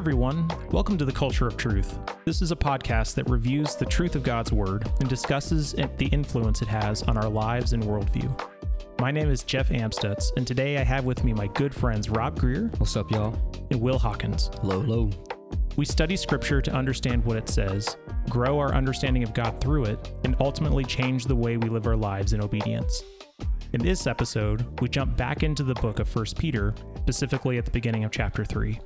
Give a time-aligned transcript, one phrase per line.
[0.00, 0.48] everyone.
[0.70, 1.98] Welcome to the Culture of Truth.
[2.24, 6.62] This is a podcast that reviews the truth of God's Word and discusses the influence
[6.62, 8.34] it has on our lives and worldview.
[8.98, 12.40] My name is Jeff Amstutz, and today I have with me my good friends Rob
[12.40, 13.38] Greer What's up, y'all?
[13.70, 14.48] and Will Hawkins.
[14.62, 15.10] Hello, hello.
[15.76, 17.98] We study Scripture to understand what it says,
[18.30, 21.94] grow our understanding of God through it, and ultimately change the way we live our
[21.94, 23.04] lives in obedience.
[23.74, 27.70] In this episode, we jump back into the book of 1 Peter, specifically at the
[27.70, 28.80] beginning of chapter 3.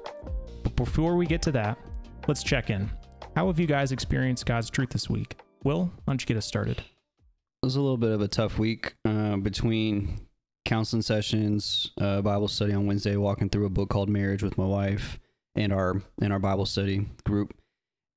[0.64, 1.78] But before we get to that,
[2.26, 2.90] let's check in.
[3.36, 5.36] How have you guys experienced God's truth this week?
[5.62, 6.78] Will, why don't you get us started?
[6.78, 10.26] It was a little bit of a tough week uh, between
[10.64, 14.66] counseling sessions, uh, Bible study on Wednesday, walking through a book called Marriage with my
[14.66, 15.18] wife,
[15.54, 17.54] and our in our Bible study group,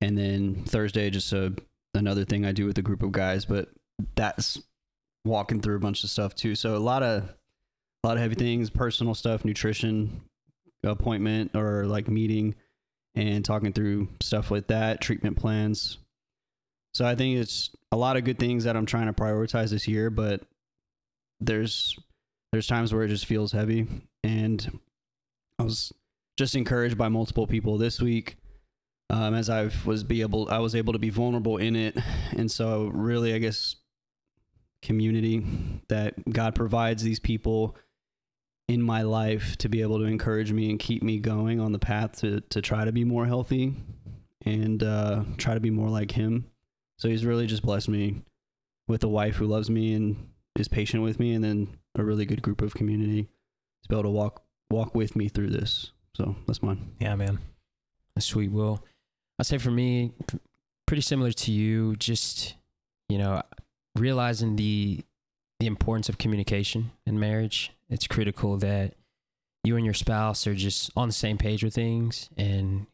[0.02, 1.54] and then Thursday just a
[1.94, 3.45] another thing I do with a group of guys.
[3.45, 3.70] But
[4.16, 4.62] that's
[5.26, 6.56] walking through a bunch of stuff too.
[6.56, 7.23] So a lot of
[8.04, 10.22] a lot of heavy things, personal stuff, nutrition,
[10.83, 12.56] appointment or like meeting,
[13.16, 15.97] and talking through stuff like that, treatment plans.
[16.94, 19.88] So I think it's a lot of good things that I'm trying to prioritize this
[19.88, 20.42] year, but
[21.39, 21.98] there's
[22.52, 23.88] there's times where it just feels heavy
[24.23, 24.80] and
[25.59, 25.94] I was
[26.38, 28.38] just encouraged by multiple people this week
[29.09, 31.98] um, as I was be able I was able to be vulnerable in it
[32.36, 33.75] and so really I guess
[34.81, 35.45] community
[35.89, 37.75] that God provides these people
[38.68, 41.80] in my life to be able to encourage me and keep me going on the
[41.80, 43.76] path to to try to be more healthy
[44.46, 46.46] and uh, try to be more like him.
[47.00, 48.23] So he's really just blessed me
[48.88, 52.26] with a wife who loves me and is patient with me, and then a really
[52.26, 55.92] good group of community to be able to walk walk with me through this.
[56.16, 56.94] So that's mine.
[57.00, 57.40] Yeah, man.
[58.20, 58.84] Sweet Will.
[59.40, 60.14] I'd say for me,
[60.88, 62.56] pretty similar to you, just,
[63.08, 63.44] you know,
[63.95, 65.04] realizing the
[65.59, 67.72] the importance of communication in marriage.
[67.89, 68.94] It's critical that
[69.64, 72.30] you and your spouse are just on the same page with things.
[72.38, 72.87] And,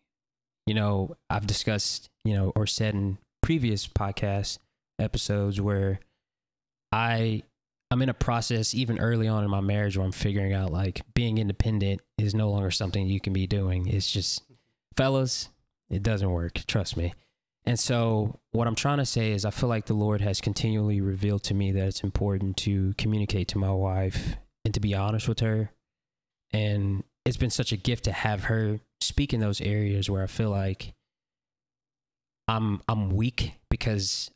[0.65, 4.59] you know, I've discussed, you know, or said in previous podcast
[4.99, 5.99] episodes where
[6.91, 7.43] I
[7.91, 11.01] I'm in a process even early on in my marriage where I'm figuring out like
[11.13, 13.87] being independent is no longer something you can be doing.
[13.87, 14.41] It's just
[14.97, 15.49] fellas,
[15.91, 17.13] it doesn't work, trust me.
[17.65, 20.99] And so what I'm trying to say is I feel like the Lord has continually
[20.99, 24.35] revealed to me that it's important to communicate to my wife
[24.65, 25.71] and to be honest with her.
[26.51, 30.27] And it's been such a gift to have her speak in those areas where I
[30.27, 30.93] feel like
[32.47, 34.29] I'm I'm weak because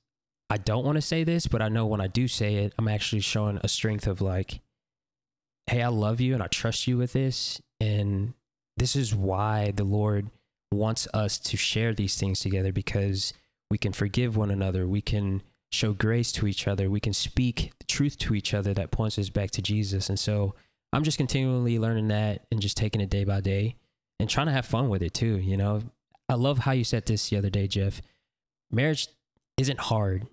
[0.50, 2.88] I don't want to say this, but I know when I do say it, I'm
[2.88, 4.62] actually showing a strength of like,
[5.68, 7.62] hey, I love you and I trust you with this.
[7.82, 8.34] And
[8.78, 10.30] this is why the Lord
[10.72, 13.34] wants us to share these things together because
[13.70, 14.88] we can forgive one another.
[14.88, 15.42] We can
[15.72, 16.90] show grace to each other.
[16.90, 20.10] We can speak truth to each other that points us back to Jesus.
[20.10, 20.56] And so
[20.94, 23.76] I'm just continually learning that and just taking it day by day
[24.20, 25.38] and trying to have fun with it too.
[25.38, 25.82] You know,
[26.30, 28.02] I love how you said this the other day, Jeff.
[28.72, 29.08] Marriage
[29.58, 30.28] isn't hard.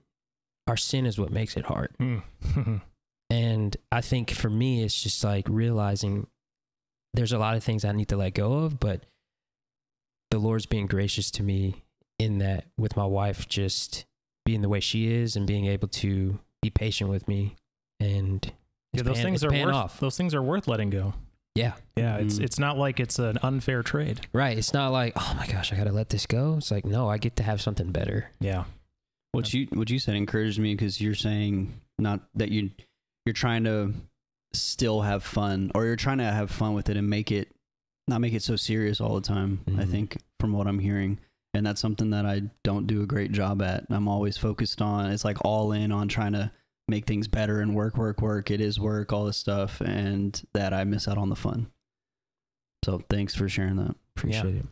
[0.67, 1.95] Our sin is what makes it hard.
[2.01, 2.81] Mm.
[3.31, 6.27] And I think for me, it's just like realizing
[7.15, 9.05] there's a lot of things I need to let go of, but
[10.35, 11.85] the Lord's being gracious to me
[12.19, 14.05] in that with my wife just
[14.45, 17.55] being the way she is and being able to be patient with me.
[18.01, 18.53] And
[18.93, 20.01] yeah, those paying- things are paying worth off.
[20.01, 21.15] those things are worth letting go.
[21.55, 21.75] Yeah.
[21.97, 22.43] Yeah, it's Mm.
[22.45, 24.27] it's not like it's an unfair trade.
[24.33, 24.59] Right.
[24.59, 26.57] It's not like, oh my gosh, I got to let this go.
[26.59, 28.31] It's like, no, I get to have something better.
[28.41, 28.65] Yeah.
[29.31, 32.71] What you what you said encouraged me because you're saying not that you
[33.25, 33.95] you're trying to
[34.53, 37.49] still have fun or you're trying to have fun with it and make it
[38.09, 39.61] not make it so serious all the time.
[39.69, 39.91] I Mhm.
[39.91, 41.19] think from what I'm hearing,
[41.55, 43.87] and that's something that I don't do a great job at.
[43.91, 46.51] I'm always focused on it's like all in on trying to
[46.87, 48.51] make things better and work, work, work.
[48.51, 51.69] It is work, all this stuff, and that I miss out on the fun.
[52.85, 53.95] So thanks for sharing that.
[54.17, 54.67] Appreciate it.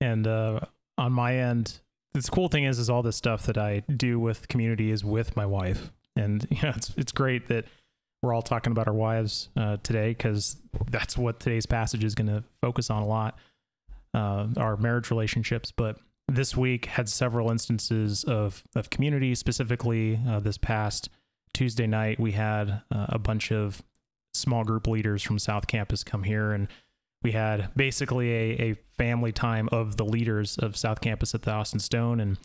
[0.00, 0.60] And uh,
[0.96, 1.80] on my end,
[2.14, 5.36] the cool thing is, is all this stuff that I do with community is with
[5.36, 7.66] my wife, and you know, it's it's great that
[8.24, 10.56] we're all talking about our wives uh, today because
[10.90, 13.38] that's what today's passage is going to focus on a lot,
[14.14, 15.70] uh, our marriage relationships.
[15.70, 19.34] But this week had several instances of of community.
[19.34, 21.10] Specifically, uh, this past
[21.52, 23.82] Tuesday night, we had uh, a bunch of
[24.32, 26.66] small group leaders from South Campus come here and
[27.24, 31.50] we had basically a, a family time of the leaders of South Campus at the
[31.50, 32.38] Austin Stone, and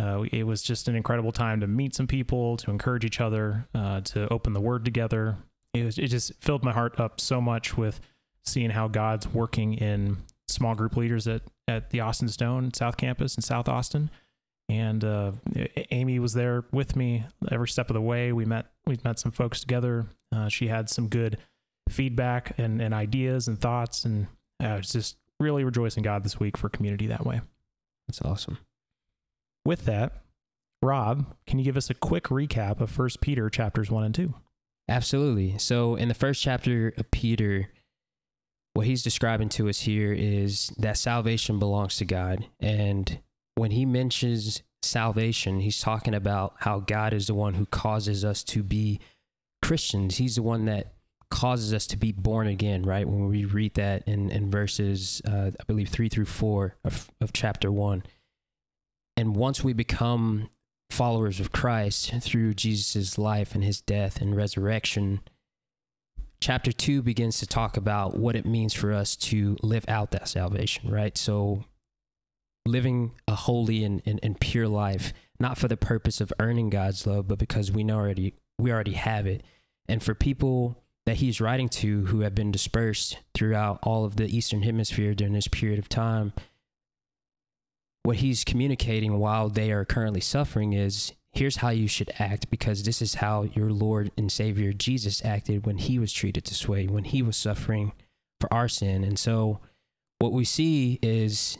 [0.00, 3.66] uh, it was just an incredible time to meet some people, to encourage each other,
[3.74, 5.36] uh, to open the Word together.
[5.74, 8.00] It was it just filled my heart up so much with
[8.44, 13.36] seeing how God's working in small group leaders at at the Austin Stone South Campus
[13.36, 14.10] in South Austin.
[14.70, 15.32] And uh,
[15.90, 18.32] Amy was there with me every step of the way.
[18.32, 20.06] We met we met some folks together.
[20.34, 21.38] Uh, she had some good
[21.88, 24.26] feedback and, and ideas and thoughts and
[24.62, 27.40] uh, it's just really rejoicing God this week for community that way.
[28.06, 28.58] That's awesome.
[29.64, 30.22] With that,
[30.82, 34.34] Rob, can you give us a quick recap of First Peter chapters one and two?
[34.88, 35.58] Absolutely.
[35.58, 37.68] So, in the first chapter of Peter,
[38.74, 42.46] what he's describing to us here is that salvation belongs to God.
[42.60, 43.18] And
[43.56, 48.44] when he mentions salvation, he's talking about how God is the one who causes us
[48.44, 49.00] to be
[49.62, 50.16] Christians.
[50.16, 50.94] He's the one that
[51.30, 53.06] causes us to be born again, right?
[53.06, 57.32] When we read that in, in verses, uh, I believe, three through four of, of
[57.32, 58.04] chapter one.
[59.18, 60.48] And once we become
[60.90, 65.22] followers of Christ through Jesus' life and his death and resurrection,
[66.40, 70.28] chapter two begins to talk about what it means for us to live out that
[70.28, 71.18] salvation, right?
[71.18, 71.64] So,
[72.64, 77.04] living a holy and, and, and pure life, not for the purpose of earning God's
[77.04, 79.42] love, but because we know already we already have it.
[79.88, 84.28] And for people that he's writing to who have been dispersed throughout all of the
[84.28, 86.34] Eastern Hemisphere during this period of time,
[88.02, 92.82] what he's communicating while they are currently suffering is here's how you should act because
[92.82, 96.86] this is how your Lord and Savior Jesus acted when he was treated this way,
[96.86, 97.92] when he was suffering
[98.40, 99.04] for our sin.
[99.04, 99.60] And so
[100.18, 101.58] what we see is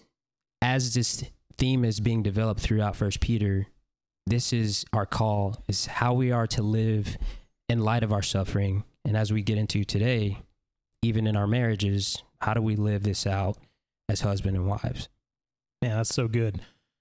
[0.62, 1.24] as this
[1.56, 3.66] theme is being developed throughout First Peter,
[4.26, 7.16] this is our call, is how we are to live
[7.68, 8.84] in light of our suffering.
[9.04, 10.42] And as we get into today,
[11.02, 13.58] even in our marriages, how do we live this out
[14.08, 15.08] as husband and wives?
[15.82, 16.60] Yeah, that's so good.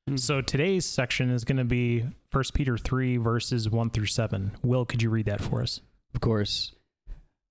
[0.09, 0.19] Mm.
[0.19, 4.51] So today's section is going to be First Peter 3, verses 1 through 7.
[4.63, 5.81] Will, could you read that for us?
[6.13, 6.73] Of course.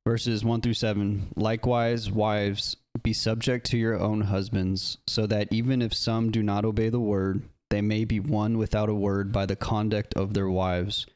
[0.06, 1.32] Verses 1 through 7.
[1.36, 6.64] Likewise, wives, be subject to your own husbands, so that even if some do not
[6.64, 10.48] obey the word, they may be won without a word by the conduct of their
[10.48, 11.06] wives,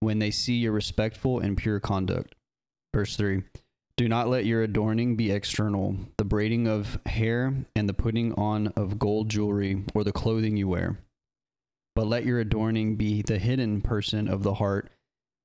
[0.00, 2.34] when they see your respectful and pure conduct.
[2.92, 3.42] Verse 3.
[3.96, 8.68] Do not let your adorning be external, the braiding of hair and the putting on
[8.76, 10.98] of gold jewelry or the clothing you wear.
[11.94, 14.90] But let your adorning be the hidden person of the heart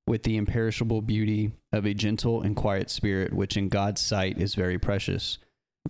[0.07, 4.55] with the imperishable beauty of a gentle and quiet spirit, which in God's sight is
[4.55, 5.37] very precious.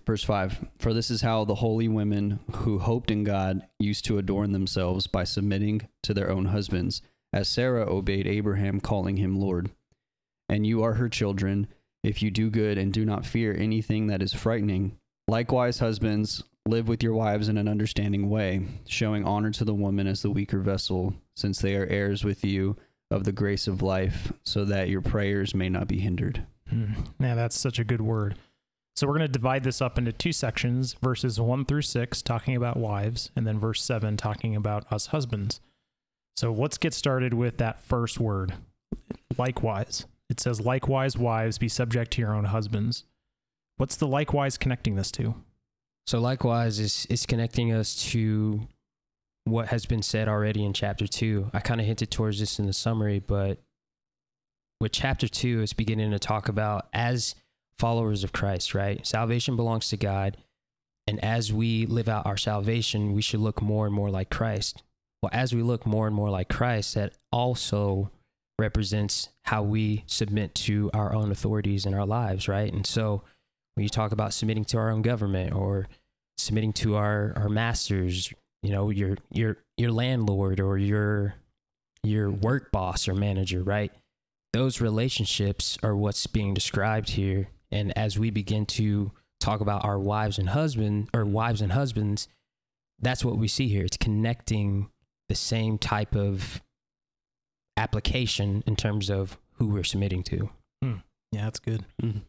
[0.06, 4.18] Verse 5 For this is how the holy women who hoped in God used to
[4.18, 7.02] adorn themselves by submitting to their own husbands,
[7.32, 9.72] as Sarah obeyed Abraham, calling him Lord.
[10.50, 11.68] And you are her children
[12.04, 14.98] if you do good and do not fear anything that is frightening.
[15.28, 20.08] Likewise, husbands, live with your wives in an understanding way, showing honor to the woman
[20.08, 22.78] as the weaker vessel, since they are heirs with you
[23.12, 26.46] of the grace of life, so that your prayers may not be hindered.
[26.70, 26.94] Hmm.
[27.20, 28.38] Yeah, that's such a good word.
[28.96, 32.56] So we're going to divide this up into two sections verses 1 through 6, talking
[32.56, 35.62] about wives, and then verse 7, talking about us husbands.
[36.38, 38.54] So let's get started with that first word
[39.38, 40.06] likewise.
[40.30, 43.06] It says, likewise, wives, be subject to your own husbands.
[43.78, 45.36] What's the likewise connecting this to?
[46.06, 48.68] So likewise is is connecting us to
[49.46, 51.52] what has been said already in chapter 2.
[51.54, 53.60] I kind of hinted towards this in the summary, but
[54.82, 57.36] with chapter 2 it's beginning to talk about as
[57.78, 59.06] followers of Christ, right?
[59.06, 60.38] Salvation belongs to God,
[61.08, 64.84] and as we live out our salvation, we should look more and more like Christ.
[65.22, 68.10] Well, as we look more and more like Christ, that also
[68.60, 72.72] represents how we submit to our own authorities in our lives, right?
[72.72, 73.24] And so
[73.76, 75.88] when you talk about submitting to our own government or
[76.38, 81.36] submitting to our, our masters, you know, your your your landlord or your
[82.04, 83.92] your work boss or manager, right?
[84.52, 87.50] Those relationships are what's being described here.
[87.72, 92.28] And as we begin to talk about our wives and husband or wives and husbands,
[93.00, 93.86] that's what we see here.
[93.86, 94.90] It's connecting
[95.30, 96.62] the same type of
[97.80, 100.50] application in terms of who we're submitting to.
[101.32, 101.86] Yeah, that's good.
[102.02, 102.22] Mhm.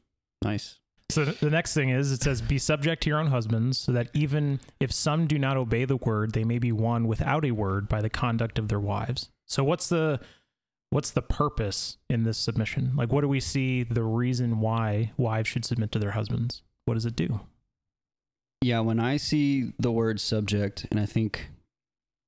[0.43, 0.79] Nice.
[1.09, 4.11] So the next thing is it says, Be subject to your own husbands, so that
[4.15, 7.89] even if some do not obey the word, they may be won without a word
[7.89, 9.31] by the conduct of their wives.
[9.47, 10.21] So what's the
[10.91, 12.93] what's the purpose in this submission?
[12.95, 16.63] Like what do we see the reason why wives should submit to their husbands?
[16.85, 17.41] What does it do?
[18.61, 21.49] Yeah, when I see the word subject, and I think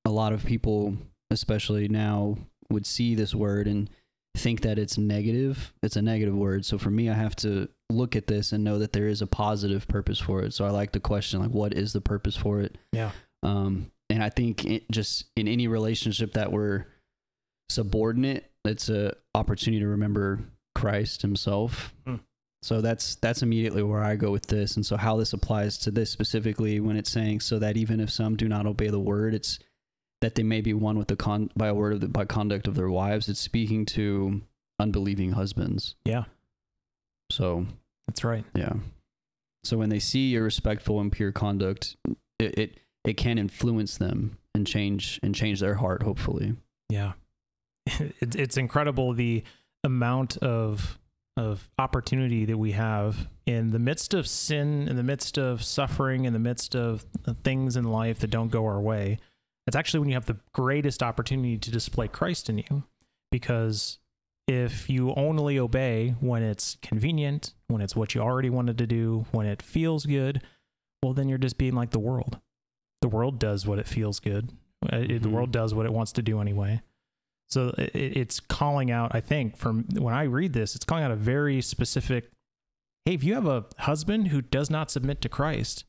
[0.07, 0.97] a lot of people,
[1.31, 2.39] especially now,
[2.71, 3.91] would see this word and
[4.37, 5.73] think that it's negative.
[5.83, 6.65] It's a negative word.
[6.65, 9.27] So for me, I have to look at this and know that there is a
[9.27, 10.55] positive purpose for it.
[10.55, 12.79] So I like the question, like, what is the purpose for it?
[12.93, 13.11] Yeah.
[13.43, 16.87] Um, and I think it just in any relationship that we're
[17.69, 20.41] subordinate, it's a opportunity to remember
[20.75, 21.95] Christ Himself.
[22.07, 22.17] Hmm.
[22.63, 25.91] So that's that's immediately where I go with this, and so how this applies to
[25.91, 29.35] this specifically when it's saying so that even if some do not obey the word,
[29.35, 29.59] it's
[30.23, 32.67] that they may be won with the con by a word of the by conduct
[32.67, 33.29] of their wives.
[33.29, 34.41] It's speaking to
[34.81, 35.95] unbelieving husbands.
[36.05, 36.25] Yeah,
[37.31, 37.67] So
[38.07, 38.45] that's right.
[38.55, 38.73] yeah,
[39.65, 41.97] So when they see your respectful and pure conduct,
[42.39, 46.03] it it, it can influence them and change and change their heart.
[46.03, 46.55] Hopefully,
[46.89, 47.13] Yeah.
[48.21, 49.43] It's it's incredible the
[49.85, 50.99] amount of
[51.37, 56.27] of opportunity that we have in the midst of sin, in the midst of suffering,
[56.27, 59.19] in the midst of uh, things in life that don't go our way.
[59.67, 62.85] It's actually when you have the greatest opportunity to display Christ in you.
[63.31, 63.99] Because
[64.49, 69.25] if you only obey when it's convenient, when it's what you already wanted to do,
[69.31, 70.43] when it feels good,
[71.03, 72.39] well, then you're just being like the world.
[73.01, 74.51] The world does what it feels good.
[74.93, 76.83] Uh, it- The world does what it wants to do anyway.
[77.51, 81.17] So it's calling out, I think, from when I read this, it's calling out a
[81.17, 82.31] very specific
[83.05, 85.85] hey, if you have a husband who does not submit to Christ,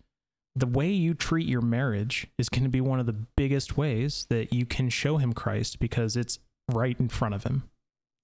[0.55, 4.27] the way you treat your marriage is going to be one of the biggest ways
[4.29, 6.37] that you can show him Christ because it's
[6.71, 7.63] right in front of him.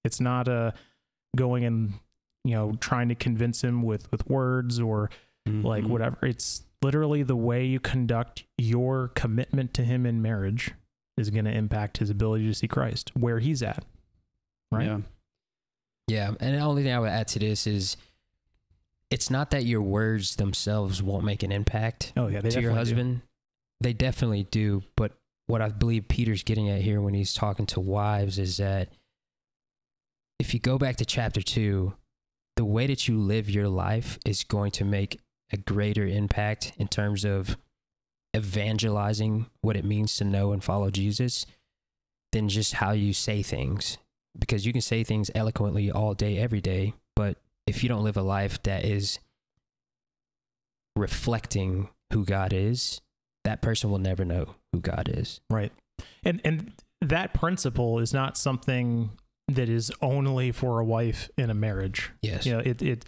[0.04, 0.72] It's not a
[1.36, 1.94] going and
[2.44, 5.10] you know trying to convince him with with words or
[5.46, 5.88] like Mhm.
[5.88, 6.18] whatever.
[6.26, 10.72] It's literally the way you conduct your commitment to him in marriage
[11.16, 13.84] is going to impact his ability to see Christ where he's at.
[14.72, 14.86] Right?
[14.86, 15.00] Yeah.
[16.08, 17.96] Yeah, and the only thing I would add to this is
[19.10, 22.70] it's not that your words themselves won't make an impact Oh yeah, they to your
[22.70, 22.78] definitely do.
[22.78, 23.22] husband.
[23.80, 25.12] They definitely do, but
[25.46, 28.90] what I believe Peter's getting at here when he's talking to wives is that
[30.38, 31.92] if you go back to chapter 2,
[32.56, 35.18] the way that you live your life is going to make
[35.52, 37.56] a greater impact in terms of
[38.36, 41.46] evangelizing what it means to know and follow Jesus
[42.32, 43.98] than just how you say things.
[44.38, 46.94] Because you can say things eloquently all day, every day,
[47.70, 49.18] if you don't live a life that is
[50.96, 53.00] reflecting who God is,
[53.44, 55.40] that person will never know who God is.
[55.48, 55.72] Right.
[56.22, 59.10] And and that principle is not something
[59.48, 62.10] that is only for a wife in a marriage.
[62.22, 62.44] Yes.
[62.44, 63.04] You know, it it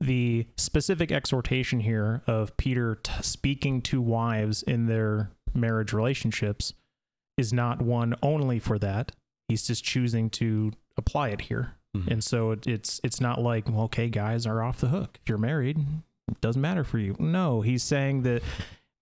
[0.00, 6.72] the specific exhortation here of Peter t- speaking to wives in their marriage relationships
[7.36, 9.12] is not one only for that.
[9.48, 11.77] He's just choosing to apply it here.
[12.04, 12.08] Mhm.
[12.08, 15.18] And so it, it's it's not like, well, okay, guys are off the hook.
[15.22, 15.78] If you're married,
[16.30, 17.16] it doesn't matter for you.
[17.18, 18.42] No, he's saying that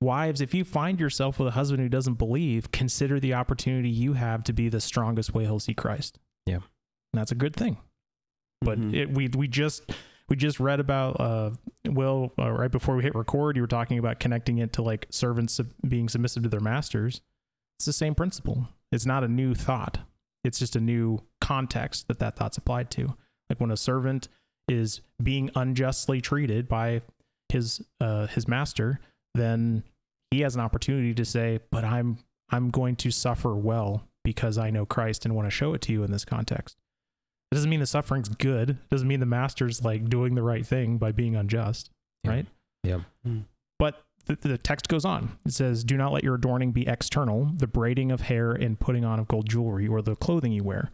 [0.00, 4.12] wives, if you find yourself with a husband who doesn't believe, consider the opportunity you
[4.14, 6.18] have to be the strongest way he'll see Christ.
[6.44, 6.56] Yeah.
[6.56, 6.64] And
[7.14, 7.78] that's a good thing.
[8.60, 8.94] But Mhm.
[8.94, 9.90] it, we we just
[10.28, 11.50] we just read about uh
[11.88, 13.56] Will uh, right before we hit record.
[13.56, 17.20] You were talking about connecting it to like servants sub- being submissive to their masters.
[17.78, 18.68] It's the same principle.
[18.90, 19.98] It's not a new thought.
[20.46, 23.16] It's just a new context that that thought's applied to.
[23.50, 24.28] Like when a servant
[24.68, 27.02] is being unjustly treated by
[27.48, 29.00] his uh his master,
[29.34, 29.82] then
[30.30, 32.18] he has an opportunity to say, "But I'm
[32.50, 35.92] I'm going to suffer well because I know Christ and want to show it to
[35.92, 36.76] you in this context."
[37.52, 38.70] It doesn't mean the suffering's good.
[38.70, 41.90] It doesn't mean the master's like doing the right thing by being unjust,
[42.24, 42.30] Yeah.
[42.30, 42.46] right?
[42.82, 43.00] Yeah.
[43.78, 45.38] But the, the text goes on.
[45.44, 49.04] It says, Do not let your adorning be external, the braiding of hair and putting
[49.04, 50.90] on of gold jewelry or the clothing you wear.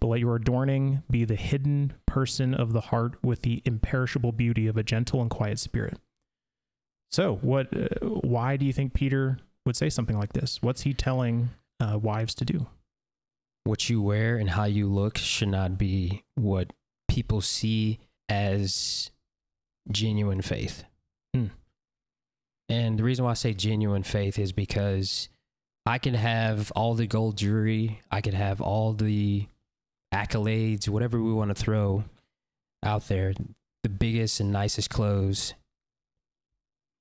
[0.00, 4.66] But let your adorning be the hidden person of the heart with the imperishable beauty
[4.66, 5.98] of a gentle and quiet spirit.
[7.10, 7.68] So, what?
[7.74, 10.58] Uh, why do you think Peter would say something like this?
[10.60, 12.66] What's he telling uh, wives to do?
[13.64, 16.72] What you wear and how you look should not be what
[17.08, 17.98] people see
[18.28, 19.10] as
[19.90, 20.84] genuine faith.
[22.68, 25.28] And the reason why I say genuine faith is because
[25.86, 29.46] I can have all the gold jewelry, I can have all the
[30.12, 32.04] accolades, whatever we want to throw
[32.82, 33.32] out there,
[33.82, 35.54] the biggest and nicest clothes.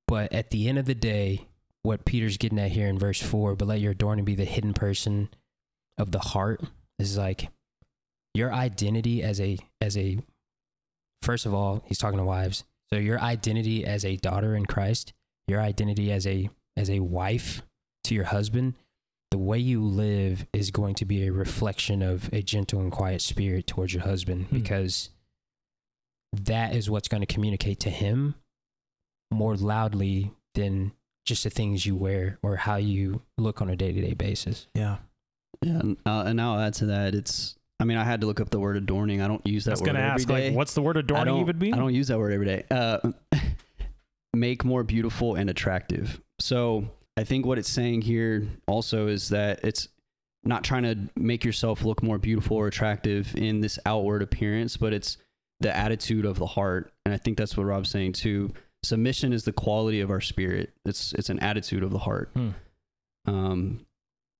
[0.07, 1.47] But at the end of the day,
[1.83, 4.73] what Peter's getting at here in verse 4, but let your adorning be the hidden
[4.73, 5.29] person
[5.97, 6.61] of the heart
[6.99, 7.49] is like
[8.33, 10.19] your identity as a as a
[11.21, 12.63] first of all, he's talking to wives.
[12.89, 15.13] So your identity as a daughter in Christ,
[15.47, 17.61] your identity as a as a wife
[18.03, 18.75] to your husband,
[19.31, 23.21] the way you live is going to be a reflection of a gentle and quiet
[23.21, 24.57] spirit towards your husband Hmm.
[24.59, 25.09] because
[26.33, 28.35] that is what's going to communicate to him
[29.31, 30.91] more loudly than
[31.25, 34.67] just the things you wear or how you look on a day-to-day basis.
[34.73, 34.97] Yeah.
[35.63, 37.15] Yeah, and, uh, and I'll add to that.
[37.15, 37.55] It's.
[37.79, 39.21] I mean, I had to look up the word adorning.
[39.21, 39.71] I don't use that.
[39.71, 40.47] I was word going to every ask, day.
[40.49, 41.73] like, what's the word adorning don't, even mean?
[41.73, 42.63] I don't use that word every day.
[42.69, 43.11] Uh,
[44.39, 46.21] make more beautiful and attractive.
[46.39, 49.89] So I think what it's saying here also is that it's
[50.43, 54.93] not trying to make yourself look more beautiful or attractive in this outward appearance, but
[54.93, 55.17] it's
[55.59, 56.91] the attitude of the heart.
[57.05, 58.53] And I think that's what Rob's saying too.
[58.83, 60.71] Submission is the quality of our spirit.
[60.85, 62.29] It's it's an attitude of the heart.
[62.33, 62.49] Hmm.
[63.25, 63.85] Um,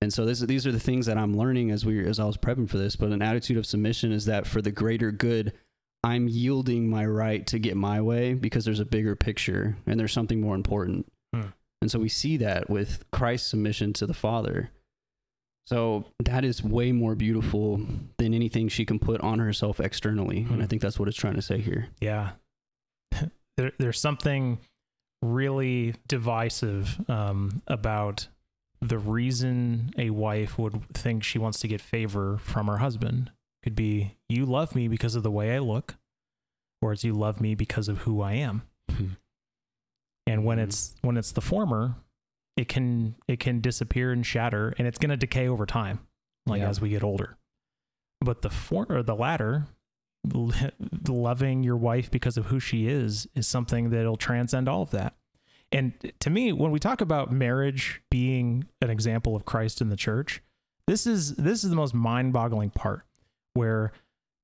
[0.00, 2.36] and so this, these are the things that I'm learning as we as I was
[2.36, 2.94] prepping for this.
[2.94, 5.52] But an attitude of submission is that for the greater good
[6.04, 10.12] I'm yielding my right to get my way because there's a bigger picture and there's
[10.12, 11.10] something more important.
[11.34, 11.48] Hmm.
[11.82, 14.70] And so we see that with Christ's submission to the Father.
[15.66, 17.80] So that is way more beautiful
[18.16, 20.38] than anything she can put on herself externally.
[20.38, 20.64] And I Hmm.
[20.64, 21.88] think that's what it's trying to say here.
[22.00, 22.32] Yeah.
[23.56, 24.58] there, there's something
[25.20, 28.28] really divisive um, about
[28.80, 33.32] the reason a wife would think she wants to get favor from her husband.
[33.68, 35.96] Could be you love me because of the way I look,
[36.80, 38.62] or it's you love me because of who I am.
[40.26, 40.62] And when Mhm.
[40.62, 41.96] it's when it's the former,
[42.56, 46.00] it can it can disappear and shatter, and it's going to decay over time,
[46.46, 46.68] like Yeah.
[46.70, 47.36] as we get older.
[48.22, 49.66] But the for or the latter,
[51.06, 55.14] loving your wife because of who she is, is something that'll transcend all of that.
[55.70, 59.96] And to me, when we talk about marriage being an example of Christ in the
[59.96, 60.42] church,
[60.86, 63.04] this is this is the most mind-boggling part,
[63.58, 63.92] where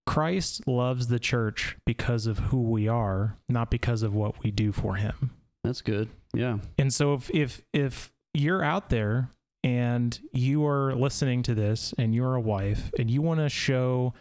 [0.06, 4.70] Christ loves the church because of who we are, not because of what we do
[4.72, 5.30] for him.
[5.62, 6.08] That's good.
[6.34, 6.58] Yeah.
[6.78, 9.30] And so if if if you're out there
[9.62, 14.12] and you are listening to this and you're a wife and you want to show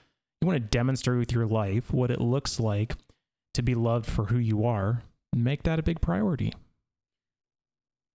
[0.41, 2.95] you want to demonstrate with your life what it looks like
[3.55, 5.03] to be loved for who you are,
[5.35, 6.53] make that a big priority.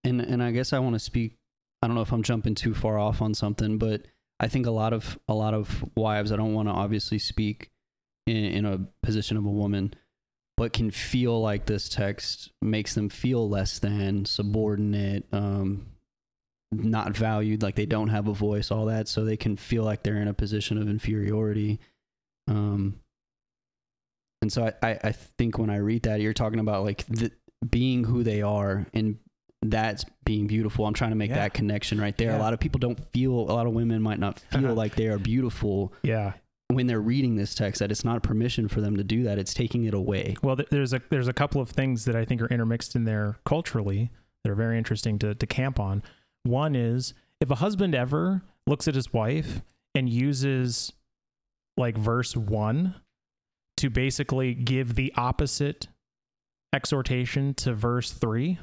[0.05, 1.35] and and I guess I want to speak.
[1.83, 4.03] I don't know if I'm jumping too far off on something, but
[4.41, 6.33] I think a lot of a lot of wives.
[6.33, 7.71] I don't want to obviously speak
[8.27, 9.95] in, in a position of a woman,
[10.57, 15.87] but can feel like this text makes them feel less than, subordinate, um,
[16.71, 19.09] not valued, like they don't have a voice, all that.
[19.09, 21.81] So they can feel like they're in a position of inferiority.
[22.47, 23.01] Um,
[24.43, 27.33] and so I, I, I think when I read that, you're talking about like the,
[27.69, 29.19] being who they are and
[29.63, 30.87] that's being beautiful.
[30.87, 31.37] I'm trying to make Yeah.
[31.37, 32.31] that connection right there.
[32.31, 32.39] Yeah.
[32.39, 34.75] A lot of people don't feel, a lot of women might not feel uh-huh.
[34.75, 36.35] like they are beautiful Yeah.
[36.69, 39.39] when they're reading this text, that it's not permission for them to do that.
[39.39, 40.37] It's taking it away.
[40.43, 43.39] Well, there's a there's a couple of things that I think are intermixed in there
[43.45, 44.11] culturally
[44.45, 46.03] that are very interesting to to camp on.
[46.45, 49.63] One is if a husband ever looks at his wife
[49.95, 50.93] and uses
[51.77, 52.95] like verse 1
[53.79, 55.89] to basically give the opposite
[56.75, 58.59] exhortation to verse 3,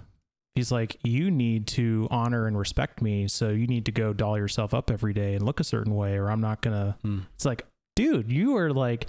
[0.56, 4.38] he's like you need to honor and respect me, so you need to go doll
[4.38, 7.20] yourself up every day and look a certain way or I'm not going to Hmm.
[7.36, 7.66] it's like,
[7.96, 9.08] dude, you are like,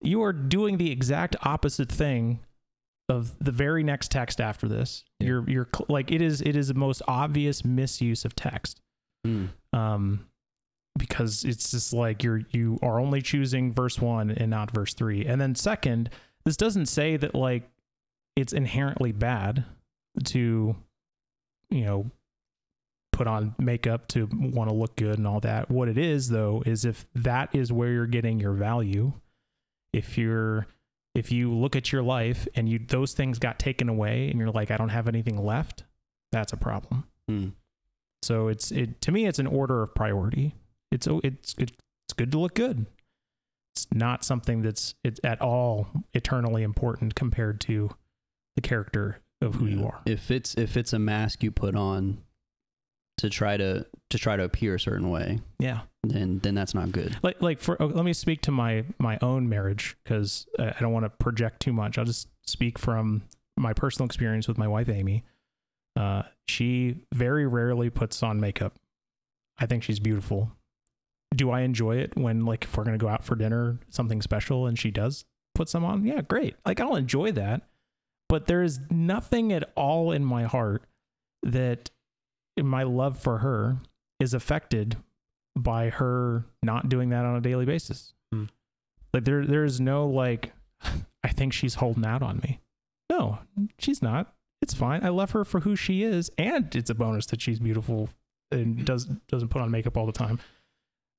[0.00, 2.40] you are doing the exact opposite thing
[3.08, 5.04] of the very next text after this.
[5.20, 5.26] Yeah.
[5.28, 8.80] You're, you're cl- like, it is, it is the most obvious misuse of text.
[9.72, 10.26] Um,
[10.98, 15.24] because it's just like you're, you are only choosing verse one and not verse three.
[15.24, 16.10] And then second,
[16.44, 17.68] this doesn't say that like
[18.36, 19.64] it's inherently bad
[20.24, 20.76] to,
[21.70, 22.10] you know,
[23.12, 25.70] put on makeup to want to look good and all that.
[25.70, 29.12] What it is though is if that is where you're getting your value,
[29.92, 30.66] if you're
[31.14, 34.50] if you look at your life and you those things got taken away and you're
[34.50, 35.84] like I don't have anything left,
[36.32, 37.04] that's a problem.
[37.30, 37.52] Mm.
[38.22, 40.54] So it's it to me it's an order of priority.
[40.90, 41.74] It's oh, it's it's
[42.16, 42.86] good to look good.
[43.74, 47.90] It's not something that's it's at all eternally important compared to
[48.56, 50.00] the character of who you are.
[50.06, 52.18] If it's if it's a mask you put on
[53.18, 55.80] to try to to try to appear a certain way, Yeah.
[56.02, 57.16] then then that's not good.
[57.22, 60.92] like like for oh, let me speak to my my own marriage because I don't
[60.92, 61.98] want to project too much.
[61.98, 63.22] I'll just speak from
[63.56, 65.24] my personal experience with my wife Amy.
[65.94, 68.74] Uh, she very rarely puts on makeup.
[69.58, 70.50] I think she's beautiful.
[71.36, 74.66] Do I enjoy it when like if we're gonna go out for dinner, something special,
[74.66, 75.24] and she does
[75.54, 76.04] put some on?
[76.04, 76.56] Yeah, great.
[76.66, 77.62] Like I'll enjoy that.
[78.32, 80.84] But there is nothing at all in my heart
[81.42, 81.90] that
[82.58, 83.76] my love for her
[84.20, 84.96] is affected
[85.54, 88.14] by her not doing that on a daily basis.
[88.32, 88.44] Hmm.
[89.12, 90.54] Like there there's no like
[91.22, 92.60] I think she's holding out on me.
[93.10, 93.40] No,
[93.78, 94.32] she's not.
[94.62, 95.04] It's fine.
[95.04, 98.08] I love her for who she is and it's a bonus that she's beautiful
[98.50, 100.40] and does doesn't put on makeup all the time.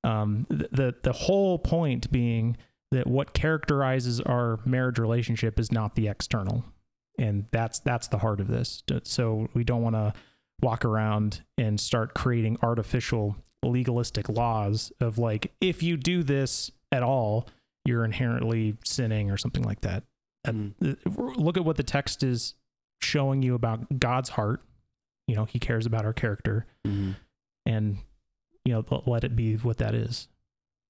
[0.03, 2.57] Um the the, the whole point being
[2.89, 6.65] that what characterizes our marriage relationship is not the external.
[7.17, 8.83] And that's that's the heart of this.
[9.03, 10.13] So we don't want to
[10.61, 17.01] walk around and start creating artificial legalistic laws of like if you do this at
[17.03, 17.47] all
[17.85, 20.03] you're inherently sinning or something like that
[20.45, 20.73] Mm.
[20.83, 22.55] Uh, look at what the text is
[23.01, 24.61] showing you about god's heart
[25.27, 27.15] you know he cares about our character Mhm.
[27.65, 27.97] and
[28.65, 30.27] you know let it be what that is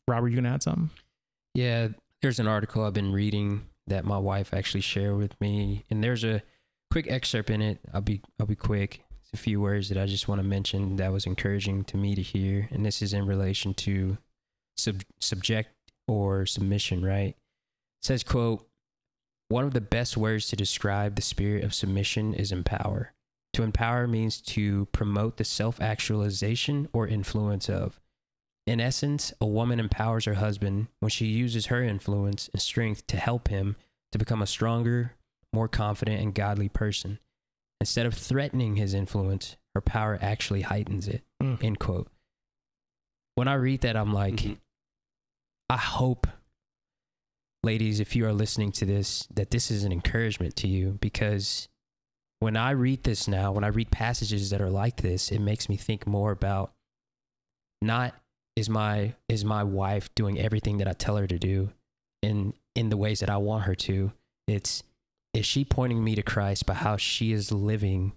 [0.08, 0.90] robert you gonna add something
[1.54, 1.90] Yeah,
[2.24, 6.24] there's an article I've been reading that my wife actually shared with me, and there's
[6.24, 6.44] a
[6.92, 7.80] quick excerpt in it.
[7.94, 9.04] I'll be I'll be quick.
[9.22, 12.16] It's a few words that I just want to mention that was encouraging to me
[12.16, 14.18] to hear, and this is in relation to
[14.78, 15.70] sub, subject
[16.08, 17.36] or submission, right?
[18.04, 18.68] says, quote,
[19.48, 23.14] one of the best words to describe the spirit of submission is empower.
[23.54, 28.00] To empower means to promote the self actualization or influence of.
[28.66, 33.18] In essence, a woman empowers her husband when she uses her influence and strength to
[33.18, 33.76] help him
[34.12, 35.14] to become a stronger,
[35.52, 37.20] more confident, and godly person.
[37.82, 41.24] Instead of threatening his influence, her power actually heightens it.
[41.42, 41.62] Mm.
[41.62, 42.10] End quote.
[43.36, 44.60] When I read that, I'm like, Mhm.
[45.70, 46.28] I hope,
[47.64, 51.68] ladies, if you are listening to this, that this is an encouragement to you because
[52.40, 55.68] when I read this now, when I read passages that are like this, it makes
[55.68, 56.74] me think more about
[57.82, 58.16] not
[58.56, 61.72] is my is my wife doing everything that I tell her to do
[62.22, 64.12] in in the ways that I want her to.
[64.48, 64.84] It's
[65.34, 68.14] is she pointing me to Christ by how she is living,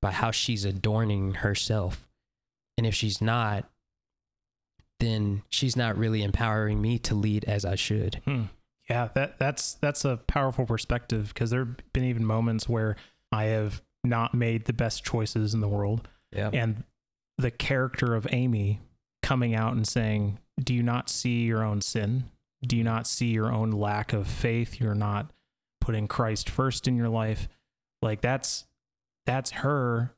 [0.00, 2.06] by how she's adorning herself.
[2.78, 3.68] And if she's not,
[5.00, 8.20] then she's not really empowering me to lead as I should.
[8.24, 8.44] Hmm.
[8.88, 12.96] Yeah, that that's that's a powerful perspective because there've been even moments where
[13.30, 16.50] I have not made the best choices in the world, Yeah.
[16.52, 16.84] and
[17.38, 18.80] the character of Amy
[19.22, 22.24] coming out and saying, "Do you not see your own sin?
[22.66, 24.80] Do you not see your own lack of faith?
[24.80, 25.32] You're not
[25.80, 27.48] putting Christ first in your life."
[28.02, 28.64] Like that's
[29.26, 30.14] that's her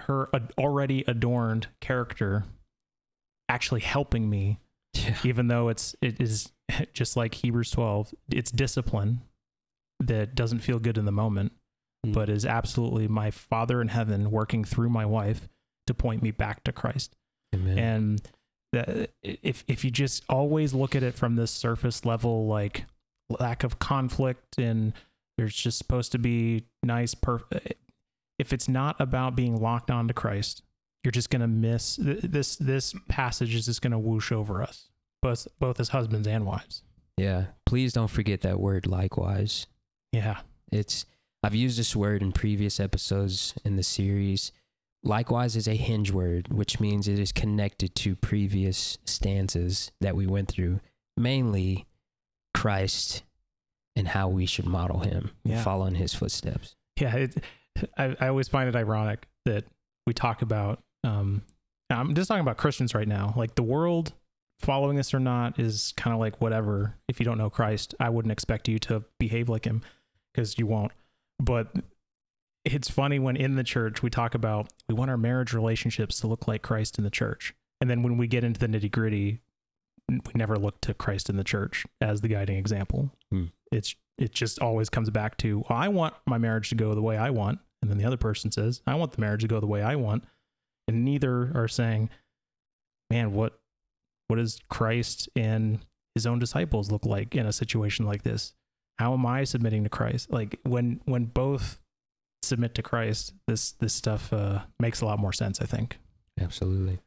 [0.00, 2.44] her ad- already adorned character
[3.48, 4.58] actually helping me
[4.94, 5.16] Yeah.
[5.24, 6.52] even though it's it is
[6.92, 9.22] just like Hebrews 12 it's discipline
[10.00, 11.52] that doesn't feel good in the moment
[12.04, 12.12] Mm.
[12.12, 15.48] but is absolutely my father in heaven working through my wife
[15.86, 17.16] to point me back to Christ
[17.54, 17.78] Amen.
[17.78, 18.22] and
[18.76, 22.84] that if if you just always look at it from this surface level like
[23.28, 24.92] lack of conflict and
[25.36, 27.74] there's just supposed to be nice perfect uh,
[28.38, 30.62] if it's not about being locked on to Christ
[31.02, 34.62] you're just going to miss th- this this passage is just going to whoosh over
[34.62, 34.88] us
[35.22, 36.82] both both as husbands and wives
[37.18, 37.46] yeah.
[37.64, 39.66] Please don't forget that word likewise.
[40.12, 41.06] yeah It's
[41.42, 44.52] I've used this word in previous episodes in the series.
[45.06, 50.26] Likewise is a hinge word, which means it is connected to previous stanzas that we
[50.26, 50.80] went through,
[51.16, 51.86] mainly
[52.54, 53.22] Christ
[53.94, 55.62] and how we should model him and Yeah.
[55.62, 56.74] follow in his footsteps.
[57.00, 57.34] yeah it,
[57.96, 59.64] I, I always find it ironic that
[60.06, 61.42] we talk about um
[61.90, 64.12] i'm just talking about christians right now like the world
[64.60, 68.08] following this or not is kind of like whatever if you don't know christ i
[68.08, 69.82] wouldn't expect you to behave like him
[70.32, 70.90] because you won't
[71.38, 71.68] but
[72.66, 76.26] it's funny when in the church we talk about we want our marriage relationships to
[76.26, 77.54] look like christ in the church.
[77.80, 79.40] And then when we get into the nitty gritty
[80.08, 83.10] we never look to christ in the church as the guiding example.
[83.30, 83.46] Hmm.
[83.72, 87.02] it's it just always comes back to well, i want my marriage to go the
[87.02, 87.60] way i want.
[87.82, 89.94] And then the other person says i want the marriage to go the way i
[89.94, 90.24] want.
[90.88, 92.10] And neither are saying
[93.10, 93.58] man what
[94.28, 95.78] what does christ and
[96.14, 98.54] his own disciples look like in a situation like this?
[98.98, 100.32] How am i submitting to christ?
[100.32, 101.78] Like when when both
[102.42, 105.98] submit to christ this this stuff uh, makes a lot more sense i think
[106.40, 106.98] Absolutely.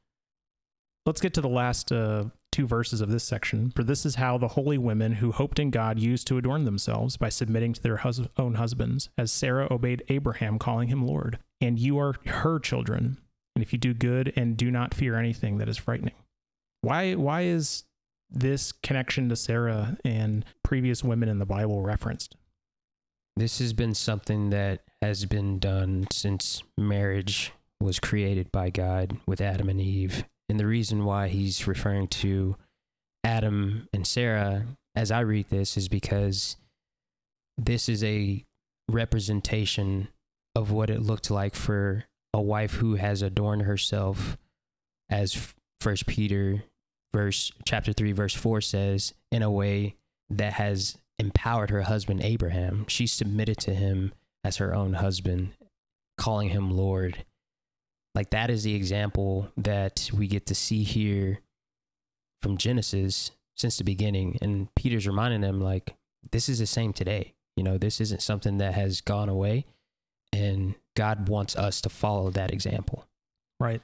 [1.06, 3.72] Let's get to the last uh, two verses of this section.
[3.76, 7.18] For this is how the holy women who hoped in God used to adorn themselves
[7.18, 11.40] by submitting to their hus- own husbands, as Sarah obeyed Abraham, calling him Lord.
[11.62, 13.18] And you are her children.
[13.56, 16.16] And if you do good and do not fear anything that is frightening.
[16.82, 17.16] Why?
[17.16, 17.84] Why is
[18.30, 22.36] this connection to Sarah and previous women in the Bible referenced?
[23.36, 29.42] This has been something that has been done since marriage was created by God with
[29.42, 30.26] Adam and Eve.
[30.50, 32.56] And the reason why he's referring to
[33.24, 36.58] Adam and Sarah as I read this is because
[37.58, 38.44] this is a
[38.90, 40.10] representation
[40.56, 44.38] of what it looked like for a wife who has adorned herself
[45.10, 46.64] as first Peter
[47.14, 49.96] verse chapter 3 verse 4 says in a way
[50.30, 52.86] that has empowered her husband Abraham.
[52.88, 54.14] She submitted to him
[54.50, 55.52] as her own husband,
[56.18, 57.24] calling him Lord.
[58.16, 61.42] Like that is the example that we get to see here
[62.42, 64.40] from Genesis since the beginning.
[64.42, 65.96] And Peter's reminding them, like,
[66.32, 67.36] this is the same today.
[67.56, 69.68] You know, this isn't something that has gone away.
[70.34, 73.06] And God wants us to follow that example.
[73.60, 73.84] Right.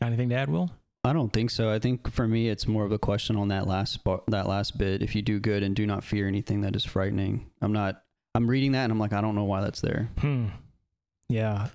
[0.00, 0.70] Got anything to add, Will?
[1.04, 1.70] I don't think so.
[1.70, 4.78] I think for me, it's more of a question on that last bar, that last
[4.78, 5.02] bit.
[5.02, 8.02] If you do good and do not fear anything that is frightening, I'm not.
[8.36, 10.08] I'm reading that and I'm like, I don't know why that's there.
[10.18, 10.48] Hmm.
[11.28, 11.68] Yeah.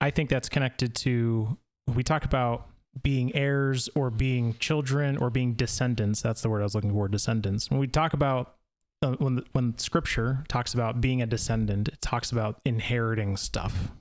[0.00, 1.56] I think that's connected to
[1.94, 2.68] we talk about
[3.02, 6.20] being heirs or being children or being descendants.
[6.22, 7.70] That's the word I was looking for, descendants.
[7.70, 8.56] When we talk about
[9.02, 13.92] uh, when when scripture talks about being a descendant, it talks about inheriting stuff.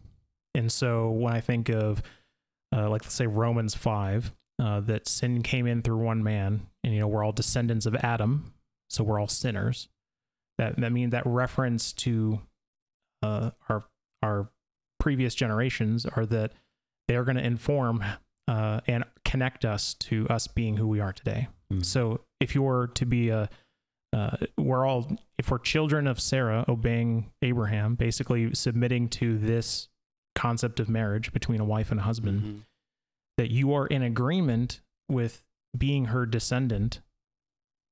[0.53, 2.01] And so when I think of
[2.75, 6.93] uh, like let's say Romans 5, uh, that sin came in through one man and
[6.93, 8.53] you know we're all descendants of Adam
[8.89, 9.89] so we're all sinners.
[10.57, 12.41] That that means that reference to
[13.21, 13.83] uh, our
[14.21, 14.49] our
[14.99, 16.53] previous generations are that
[17.07, 18.03] they are going to inform
[18.47, 21.47] uh, and connect us to us being who we are today.
[21.71, 21.85] Mm.
[21.85, 23.49] So if you're to be a
[24.13, 29.89] uh, we're all if we're children of Sarah obeying Abraham, basically submitting to this
[30.35, 32.59] concept of marriage between a wife and a husband, Mhm.
[33.37, 35.43] that you are in agreement with
[35.77, 37.01] being her descendant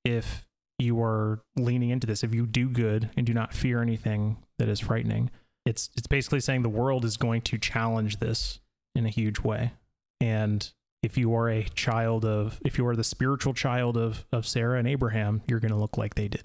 [0.06, 0.46] if
[0.80, 4.68] you are leaning into this if you do good and do not fear anything that
[4.68, 5.30] is frightening
[5.66, 8.60] it's it's basically saying the world is going to challenge this
[8.96, 9.74] in a huge way
[10.20, 14.46] and if you are a child of if you are the spiritual child of of
[14.48, 16.44] Sarah and Abraham you're going to look like they did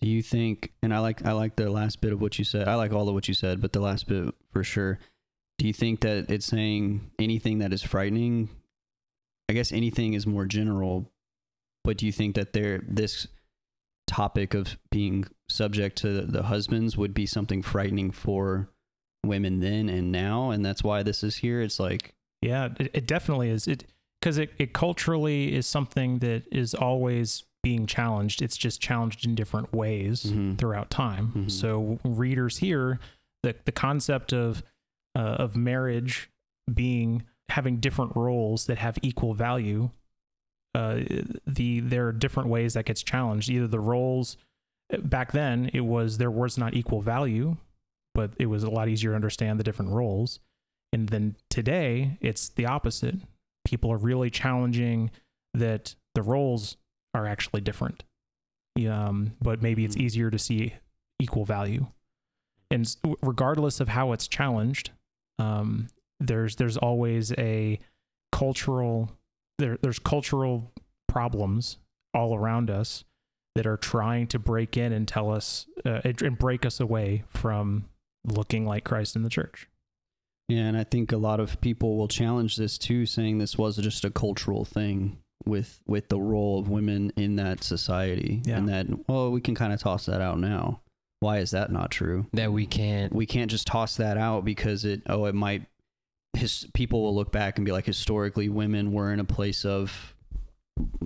[0.00, 0.72] Do you think?
[0.82, 2.68] And I like I like the last bit of what you said.
[2.68, 4.98] I like all of what you said, but the last bit for sure.
[5.58, 8.50] Do you think that it's saying anything that is frightening?
[9.48, 11.10] I guess anything is more general,
[11.82, 13.26] but do you think that there this
[14.06, 18.68] topic of being subject to the husbands would be something frightening for
[19.24, 21.60] women then and now, and that's why this is here?
[21.60, 23.66] It's like Yeah, it, it definitely is.
[23.66, 23.84] It
[24.20, 28.42] because it, it culturally is something that is always being challenged.
[28.42, 30.56] It's just challenged in different ways Mhm.
[30.58, 31.32] throughout time.
[31.34, 31.50] Mhm.
[31.50, 33.00] So readers here,
[33.42, 34.62] the the concept of
[35.16, 36.30] uh, of marriage
[36.72, 39.90] being having different roles that have equal value.
[40.76, 41.00] Uh,
[41.46, 43.48] the there are different ways that gets challenged.
[43.48, 44.36] Either the roles
[45.04, 47.56] back then it was there was not equal value,
[48.14, 50.38] but it was a lot easier to understand the different roles.
[50.92, 53.16] And then today, it's the opposite.
[53.64, 55.10] People are really challenging
[55.54, 56.76] that the roles
[57.14, 58.04] are actually different.
[58.86, 60.02] Um, but maybe it's Mhm.
[60.02, 60.74] easier to see
[61.18, 61.86] equal value.
[62.70, 64.90] And regardless of how it's challenged,
[65.38, 65.88] um,
[66.20, 67.80] there's there's always a
[68.30, 69.15] cultural
[69.58, 70.72] there there's cultural
[71.08, 71.78] problems
[72.14, 73.04] all around us
[73.54, 77.84] that are trying to break in and tell us uh, and break us away from
[78.24, 79.68] looking like Christ in the church.
[80.48, 83.76] Yeah, and I think a lot of people will challenge this too, saying this was
[83.76, 88.58] just a cultural thing with with the role of women in that society, Yeah.
[88.58, 90.80] and that well, we can kind of toss that out now.
[91.20, 92.26] Why is that not true?
[92.34, 95.62] that we can't We can't just toss that out because it oh it might
[96.34, 100.14] his people will look back and be like historically women were in a place of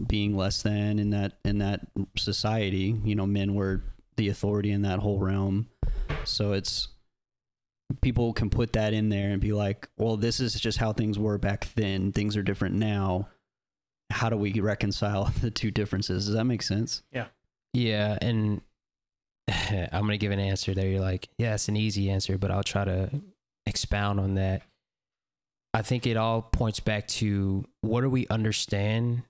[0.08, 2.96] being less than in that in that society.
[3.04, 3.82] You know, men were
[4.16, 5.68] the authority in that whole realm.
[6.24, 6.88] So it's
[8.02, 11.18] people can put that in there and be like, well, this is just how things
[11.18, 12.12] were back then.
[12.12, 13.28] Things are different now.
[14.10, 16.26] How do we reconcile the two differences?
[16.26, 17.02] Does that make sense?
[17.12, 17.26] Yeah,
[17.72, 18.18] Yeah.
[18.20, 18.60] and
[19.48, 20.88] I'm gonna give an answer there.
[20.88, 23.10] You're like, yeah, it's an easy answer, but I'll try to
[23.66, 24.62] expound on that.
[25.72, 29.22] I think it all points back to what do we understand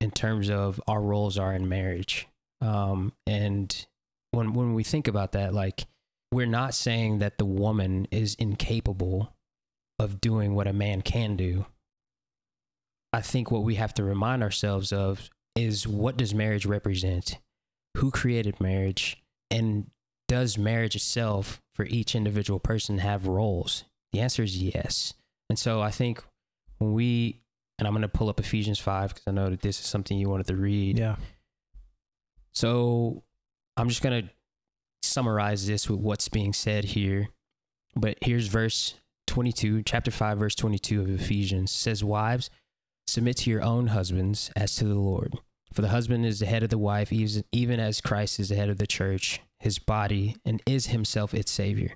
[0.00, 2.28] in terms of our roles are in marriage.
[2.60, 3.86] Um, and
[4.30, 5.86] when when we think about that, like
[6.32, 9.34] we're not saying that the woman is incapable
[9.98, 11.66] of doing what a man can do.
[13.12, 17.38] I think what we have to remind ourselves of is what does marriage represent?
[17.96, 19.22] Who created marriage?
[19.50, 19.90] And
[20.28, 23.84] does marriage itself for each individual person have roles?
[24.12, 25.14] The answer is yes.
[25.50, 26.22] And so I think
[26.78, 27.42] when we,
[27.78, 30.16] and I'm going to pull up Ephesians 5 because I know that this is something
[30.16, 30.96] you wanted to read.
[30.96, 31.16] Yeah.
[32.52, 33.24] So
[33.76, 34.30] I'm just going to
[35.02, 37.30] summarize this with what's being said here.
[37.96, 38.94] But here's verse
[39.26, 42.48] 22, chapter 5, verse 22 of Ephesians It says, Wives,
[43.08, 45.36] submit to your own husbands as to the Lord.
[45.72, 48.56] For the husband is the head of the wife, even even as Christ is the
[48.56, 51.94] head of the church, his body, and is himself its Savior.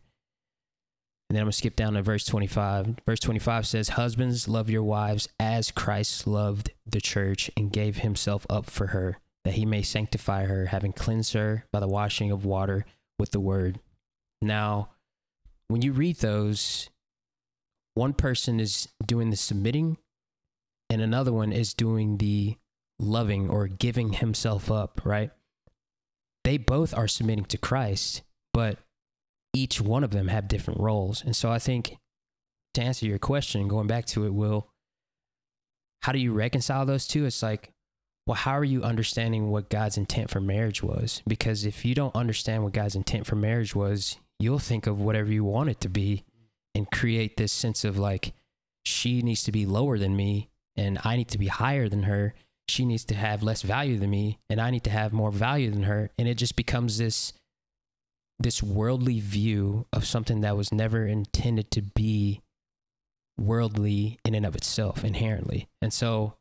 [1.35, 3.01] And then I'm going to skip down to verse 25.
[3.05, 8.47] Verse 25 says, Husbands, love your wives as Christ loved the church and gave himself
[8.49, 12.45] up for her, that he may sanctify her, having cleansed her by the washing of
[12.45, 12.87] water
[13.19, 13.81] with the word.
[14.41, 14.91] Now,
[15.67, 16.89] when you read those,
[17.95, 19.99] one person is doing the submitting,
[20.89, 22.59] and another one is doing the
[23.01, 25.33] loving or giving himself up, right?
[26.45, 28.79] They both are submitting to Christ, but
[29.55, 31.23] each one of them have different roles.
[31.23, 31.97] And so I think
[32.75, 34.69] to answer your question, going back to it, Will,
[36.03, 37.25] how do you reconcile those two?
[37.25, 37.71] It's like,
[38.27, 41.23] well, how are you understanding what God's intent for marriage was?
[41.27, 45.31] Because if you don't understand what God's intent for marriage was, you'll think of whatever
[45.31, 46.25] you want it to be
[46.75, 48.33] and create this sense of like,
[48.85, 52.35] she needs to be lower than me and I need to be higher than her.
[52.69, 55.71] She needs to have less value than me and I need to have more value
[55.71, 56.11] than her.
[56.19, 57.33] And it just becomes this
[58.39, 62.41] this worldly view of something that was never intended to be
[63.39, 65.69] worldly in and of itself inherently.
[65.83, 66.35] And so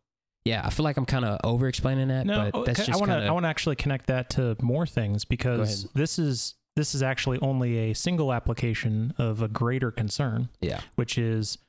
[0.45, 2.87] yeah, I feel like I'm kind of over explaining that, No, but oh, that's okay,
[2.87, 6.19] just I want to I want to actually connect that to more things because this
[6.19, 11.59] is this is actually only a single application of a greater concern, yeah, which is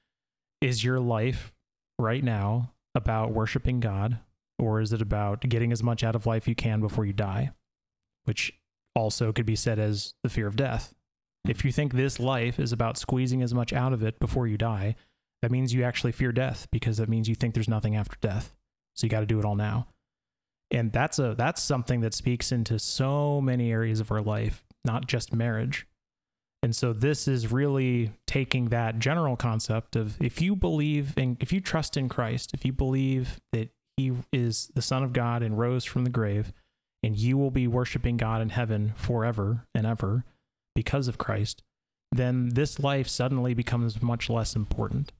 [0.61, 1.53] is your life
[1.99, 4.19] right now about worshiping God
[4.59, 7.51] or is it about getting as much out of life you can before you die?
[8.25, 8.53] Which
[8.95, 10.95] also could be said as the fear of death.
[11.45, 11.51] Hmm.
[11.51, 14.57] If you think this life is about squeezing as much out of it before you
[14.57, 14.97] die,
[15.43, 18.55] that means you actually fear death because that means you think there's nothing after death.
[18.95, 19.89] So you got to do it all now.
[20.71, 25.07] And that's a that's something that speaks into so many areas of our life, not
[25.07, 25.87] just marriage.
[26.63, 31.53] And so this is really taking that general concept of if you believe and if
[31.53, 35.59] you trust in Christ, if you believe that he is the son of God and
[35.59, 36.55] rose from the grave
[37.05, 40.25] and you will be worshiping God in heaven forever and ever
[40.75, 41.63] because of Christ,
[42.11, 45.13] then this life suddenly becomes much less important.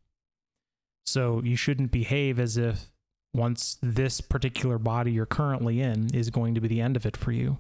[1.05, 2.91] So you shouldn't behave as if
[3.35, 7.17] once this particular body you're currently in is going to be the end of it
[7.17, 7.59] for you.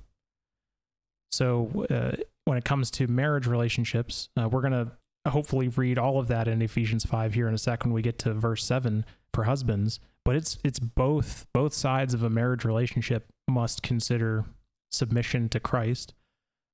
[1.30, 6.18] So uh, when it comes to marriage relationships, uh, we're going to hopefully read all
[6.18, 9.04] of that in Ephesians 5 here in a second when we get to verse 7
[9.34, 14.44] for husbands, but it's it's both both sides of a marriage relationship must consider
[14.92, 16.14] submission to Christ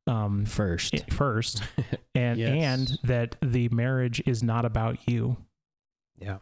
[0.07, 0.95] um first.
[0.95, 1.63] i- first
[2.15, 2.51] and Yes.
[2.51, 5.37] and that the marriage is not about you.
[6.19, 6.39] yeah,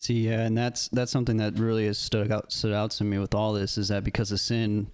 [0.00, 3.18] See, yeah, and that's that's something that really has stood out stood out to me
[3.18, 4.88] with all this is that because of sin,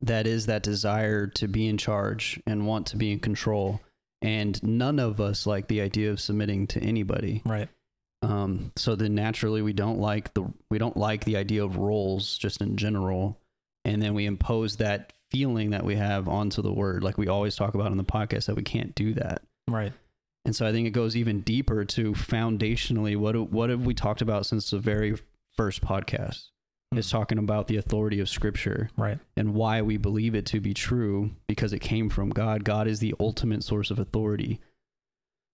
[0.00, 3.80] that is that desire to be in charge and want to be in control,
[4.22, 7.42] and none of us like the idea of submitting to anybody.
[7.44, 7.68] Right.
[8.22, 12.36] Um, so then naturally we don't like the we don't like the idea of roles
[12.36, 13.38] just in general,
[13.84, 17.54] and then we impose that feeling that we have onto the word, like we always
[17.54, 19.42] talk about on the podcast that we can't do that.
[19.68, 19.92] Right.
[20.44, 24.22] And so I think it goes even deeper to foundationally what what have we talked
[24.22, 25.16] about since the very
[25.56, 26.46] first podcast?
[26.96, 29.18] is talking about the authority of scripture Right.
[29.36, 32.64] and why we believe it to be true because it came from God.
[32.64, 34.58] God is the ultimate source of authority.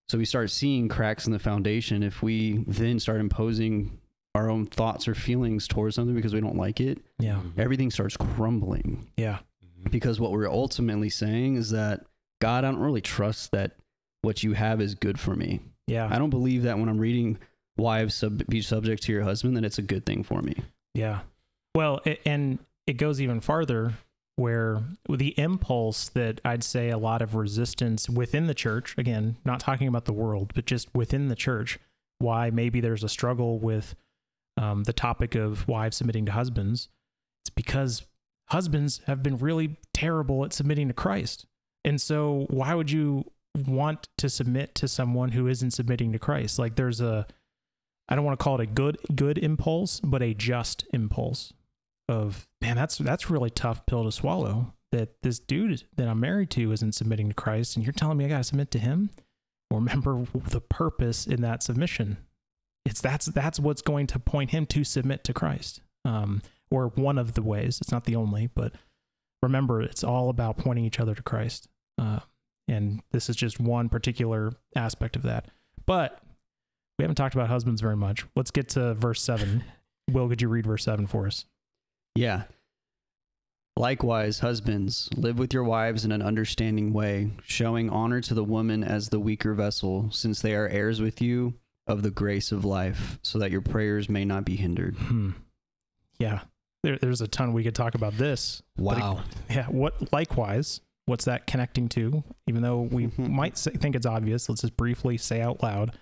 [0.08, 3.98] So we start seeing cracks in the foundation if we then start imposing
[4.34, 7.34] our own thoughts or feelings towards something because we don't like it, Yeah.
[7.36, 7.60] Mm-hmm.
[7.60, 9.38] everything starts crumbling Yeah.
[9.90, 12.04] because what we're ultimately saying is that
[12.40, 13.76] God, I don't really trust that
[14.22, 15.60] what you have is good for me.
[15.86, 16.08] Yeah.
[16.10, 17.38] I don't believe that when I'm reading
[17.76, 20.54] wives sub- be subject to your husband that it's a good thing for me.
[20.94, 21.20] Yeah.
[21.74, 23.94] Well, it, and it goes even farther
[24.36, 29.60] where the impulse that I'd say a lot of resistance within the church, again, not
[29.60, 31.78] talking about the world, but just within the church,
[32.18, 33.94] why maybe there's a struggle with
[34.56, 36.88] um, the topic of wives submitting to husbands.
[37.42, 38.06] It's because
[38.48, 41.46] husbands have been really terrible at submitting to Christ.
[41.84, 43.30] And so why would you
[43.66, 46.58] want to submit to someone who isn't submitting to Christ?
[46.58, 47.26] Like there's a
[48.08, 51.52] I don't want to call it a good good impulse, but a just impulse
[52.08, 54.74] of man, that's that's really tough pill to swallow.
[54.92, 58.26] That this dude that I'm married to isn't submitting to Christ, and you're telling me
[58.26, 59.10] I gotta submit to him.
[59.70, 62.18] Remember the purpose in that submission.
[62.84, 67.18] It's that's that's what's going to point him to submit to Christ, um, or one
[67.18, 67.80] of the ways.
[67.80, 68.72] It's not the only, but
[69.42, 71.68] remember, it's all about pointing each other to Christ.
[71.98, 72.20] Uh,
[72.68, 75.48] and this is just one particular aspect of that.
[75.86, 76.20] But
[76.98, 78.24] we haven't talked about husbands very much.
[78.36, 79.64] Let's get to verse seven.
[80.10, 81.46] Will, could you read verse seven for us?
[82.14, 82.44] Yeah.
[83.76, 88.84] Likewise, husbands, live with your wives in an understanding way, showing honor to the woman
[88.84, 91.54] as the weaker vessel, since they are heirs with you
[91.88, 94.96] of the grace of life, so that your prayers may not be hindered.
[94.96, 95.30] Hmm.
[96.20, 96.42] Yeah.
[96.84, 98.62] There, there's a ton we could talk about this.
[98.76, 99.24] But it- Wow.
[99.50, 99.66] Yeah.
[99.66, 100.80] What likewise?
[101.06, 102.22] What's that connecting to?
[102.46, 105.98] Even though we might say, think it's obvious, let's just briefly say out loud.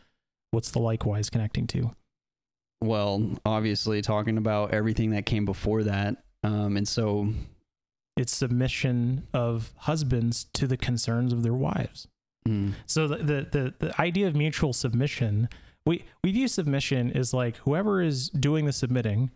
[0.50, 1.92] What's the likewise connecting to?
[2.82, 6.16] Well, obviously, talking about everything that came before that.
[6.42, 7.32] Um, and so,
[8.16, 12.08] It's submission of husbands to the concerns of their wives.
[12.46, 15.48] mm, So the, the the the idea of mutual submission,
[15.86, 19.30] we we view submission as like whoever is doing the submitting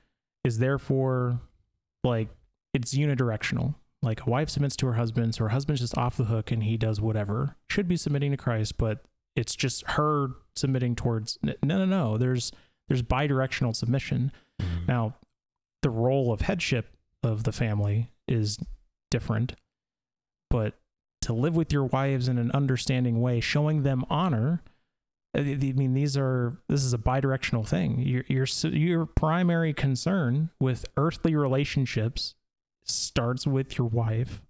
[0.45, 1.41] is therefore
[2.05, 2.29] like
[2.75, 3.75] it's unidirectional.
[4.03, 6.63] Like a wife submits to her husband, so her husband's just off the hook and
[6.63, 7.57] he does whatever.
[7.71, 9.05] Should be submitting to Christ, but
[9.35, 12.19] it's just her submitting towards no no no.
[12.19, 12.53] There's
[12.89, 14.33] there's bidirectional submission.
[14.61, 14.89] Mhm.
[14.89, 15.17] Now,
[15.83, 18.59] the role of headship of the family is
[19.11, 19.55] different,
[20.51, 20.75] but
[21.23, 24.63] to live with your wives in an understanding way, showing them honor.
[25.35, 28.01] I I mean, these are this is a bidirectional thing.
[28.01, 32.35] Your your your primary concern with earthly relationships
[32.85, 34.41] starts with your wife.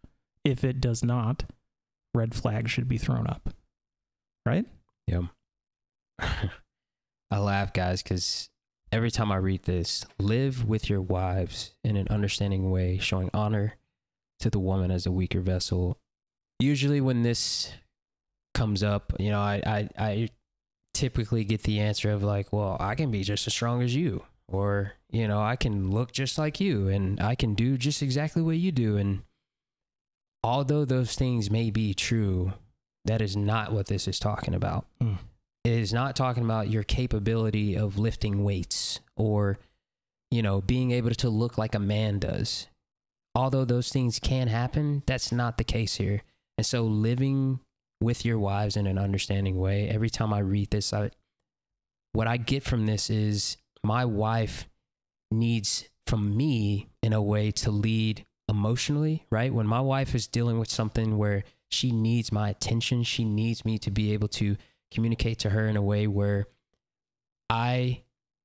[0.45, 1.45] If it does not,
[2.15, 3.55] red flag should be thrown up.
[4.45, 4.67] Right?
[5.09, 5.25] Yep.
[7.31, 8.51] I laugh, guys, because
[8.93, 13.75] every time I read this, live with your wives in an understanding way, showing honor
[14.41, 15.99] to the woman as a weaker vessel.
[16.61, 17.73] Usually, when this
[18.55, 20.29] comes up, you know, I, I, I
[20.95, 24.23] typically get the answer of like, well, I can be just as strong as you,
[24.49, 28.41] or, you know, I can look just like you, and I can do just exactly
[28.41, 28.97] what you do.
[28.97, 29.23] And
[30.43, 32.53] although those things may be true,
[33.05, 34.87] that is not what this is talking about.
[35.03, 35.19] Mm.
[35.67, 39.59] It is not talking about your capability of lifting weights or,
[40.31, 42.69] you know, being able to look like a man does.
[43.35, 46.23] Although those things can happen, that's not the case here.
[46.57, 47.59] And so living
[48.01, 51.11] with your wives in an understanding way, every time I read this, I
[52.13, 54.69] what I get from this is my wife
[55.33, 59.53] needs from me in a way to lead emotionally, right?
[59.53, 61.43] When my wife is dealing with something where
[61.73, 64.57] she needs my attention, she needs me to be able to
[64.91, 66.47] communicate to her in a way where
[67.51, 68.03] I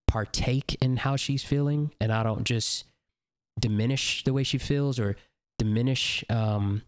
[0.07, 2.85] partake in how she's feeling and I don't just
[3.59, 5.15] diminish the way she feels or
[5.57, 6.81] diminish um,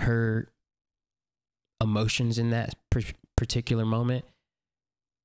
[0.00, 0.48] her
[1.80, 2.74] emotions in that
[3.36, 4.24] particular moment.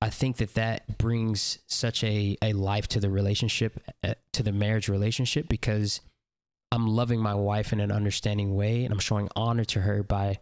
[0.02, 4.52] I think that that brings such a, a life to the relationship, uh, to the
[4.52, 6.02] marriage relationship, because
[6.72, 10.40] I'm loving my wife in an understanding way and I'm showing honor to her by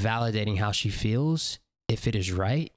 [0.00, 1.58] validating how she feels
[1.88, 2.72] if it is right.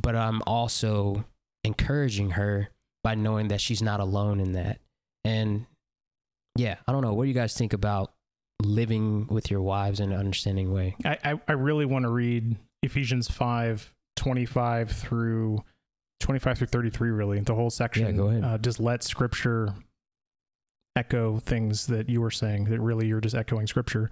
[0.00, 1.24] But I'm also
[1.64, 2.68] encouraging her
[3.02, 4.80] by knowing that she's not alone in that.
[5.24, 5.66] And
[6.56, 7.14] yeah, I don't know.
[7.14, 8.12] What do you guys think about
[8.62, 10.96] living with your wives in an understanding way?
[11.04, 15.62] I, I, I really want to read Ephesians 5 25 through
[16.20, 18.06] 25 through 33, really, the whole section.
[18.06, 18.44] Yeah, go ahead.
[18.44, 19.74] Uh, just let scripture
[20.96, 24.10] echo things that you were saying, that really you're just echoing scripture.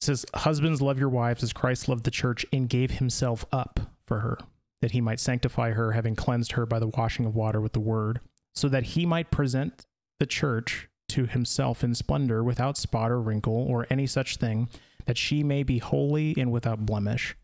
[0.00, 3.80] It says, Husbands, love your wives as Christ loved the church and gave himself up
[4.06, 4.38] for her,
[4.82, 7.80] that he might sanctify her, having cleansed her by the washing of water with the
[7.80, 8.20] word,
[8.54, 9.86] so that he might present
[10.20, 14.68] the church to himself in splendor, without spot or wrinkle or any such thing,
[15.06, 17.36] that she may be holy and without blemish.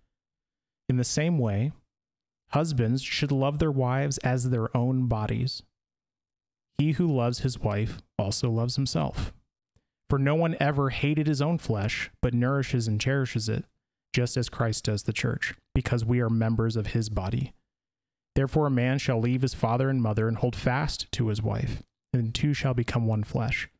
[0.89, 1.73] In the same way,
[2.51, 5.63] husbands should love their wives as their own bodies.
[6.77, 9.33] He who loves his wife also loves himself.
[10.13, 13.65] For no one ever hated his own flesh, but nourishes and cherishes it,
[14.13, 17.55] just as Christ does the church, because we are members of his body.
[18.35, 21.83] Therefore, a man shall leave his father and mother and hold fast to his wife,
[22.13, 23.71] and two shall become one flesh.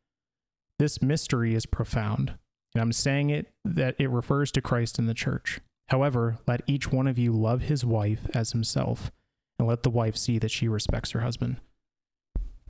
[0.79, 2.33] This mystery is profound,
[2.73, 5.59] and I'm saying it that it refers to Christ and the church.
[5.89, 9.11] However, let each one of you love his wife as himself,
[9.59, 11.57] and let the wife see that she respects her husband.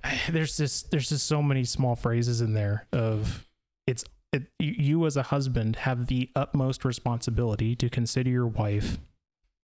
[0.30, 3.48] There's just there's just so many small phrases in there of
[3.88, 8.98] it's it, you as a husband have the utmost responsibility to consider your wife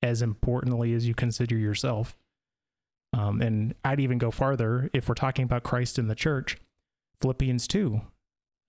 [0.04, 2.16] as importantly as you consider yourself.
[3.14, 6.58] Um, and I'd even go farther if we're talking about Christ in the church.
[7.20, 8.02] Philippians 2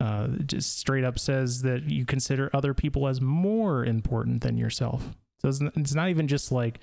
[0.01, 5.11] uh, just straight up says that you consider other people as more important than yourself.
[5.41, 6.81] So it's, it's not even just like,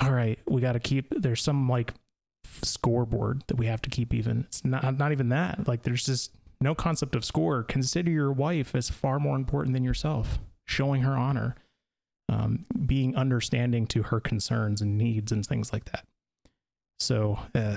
[0.00, 1.92] all right, we got to keep, there's some like
[2.62, 4.44] scoreboard that we have to keep even.
[4.48, 5.68] It's not, not even that.
[5.68, 6.32] Like there's just
[6.64, 7.62] no concept of score.
[7.62, 11.54] Consider your wife as far more important than yourself, showing her honor,
[12.28, 16.06] um, being understanding to her concerns and needs and things like that.
[16.98, 17.76] So uh,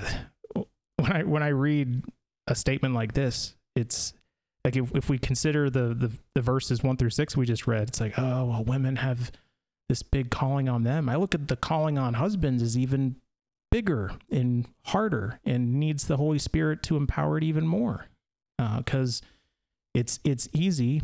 [0.96, 2.02] when I when I read
[2.46, 4.14] a statement like this, it's
[4.64, 7.88] like if, if we consider the, the the verses one through six we just read,
[7.88, 9.30] it's like oh well, women have
[9.90, 11.08] this big calling on them.
[11.08, 13.16] I look at the calling on husbands as even
[13.70, 18.06] bigger and harder and needs the Holy Spirit to empower it even more
[18.58, 19.26] because uh,
[19.94, 21.02] it's it's easy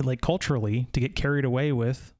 [0.00, 2.14] like culturally to get carried away with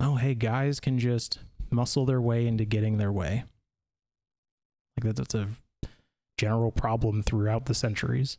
[0.00, 1.38] oh hey guys can just
[1.70, 3.44] muscle their way into getting their way.
[4.96, 5.48] Like that's a
[6.38, 8.38] general problem throughout the centuries.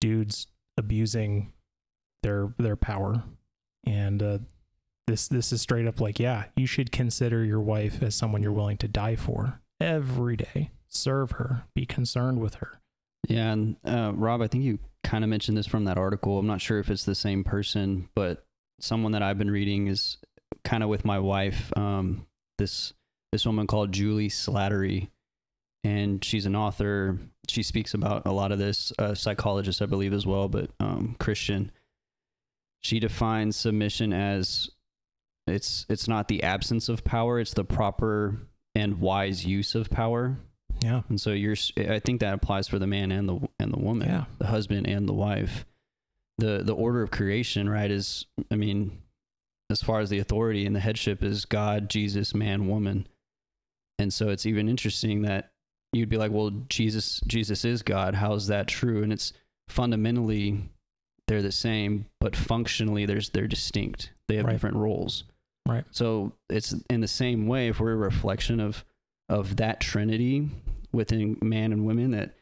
[0.00, 0.46] Dudes
[0.76, 1.52] abusing
[2.22, 3.22] their their power.
[3.84, 4.38] And uh,
[5.06, 8.52] this this is straight up like yeah you should consider your wife as someone you're
[8.52, 10.70] willing to die for every day.
[10.88, 11.64] Serve her.
[11.74, 12.80] Be concerned with her
[13.26, 16.38] yeah, and uh, Rob, I think you kind of mentioned this from that article.
[16.38, 18.44] I'm not sure if it's the same person, but
[18.80, 20.18] someone that I've been reading is
[20.64, 21.72] kind of with my wife.
[21.76, 22.26] Um,
[22.58, 22.92] this
[23.32, 25.08] this woman called Julie Slattery,
[25.84, 27.18] and she's an author.
[27.48, 28.92] She speaks about a lot of this.
[28.98, 31.72] A psychologist, I believe, as well, but um, Christian.
[32.80, 34.70] She defines submission as
[35.46, 38.38] it's it's not the absence of power; it's the proper
[38.74, 40.38] and wise use of power.
[40.80, 41.02] Yeah.
[41.08, 44.08] And so you're I think that applies for the man and the and the woman,
[44.08, 44.24] Yeah.
[44.38, 45.64] the husband and the wife.
[46.38, 48.98] The the order of creation, right, is I mean,
[49.70, 53.06] as far as the authority and the headship is God, Jesus, man, woman.
[53.98, 55.50] And so it's even interesting that
[55.92, 58.14] you'd be like, well, Jesus Jesus is God.
[58.14, 59.02] How is that true?
[59.02, 59.32] And it's
[59.68, 60.68] fundamentally
[61.26, 64.12] they're the same, but functionally there's they're distinct.
[64.28, 64.52] They have Right.
[64.52, 65.24] different roles.
[65.66, 65.84] Right.
[65.90, 68.84] So it's in the same way if we're a reflection of
[69.28, 70.48] of that Trinity
[70.92, 72.34] within man and women that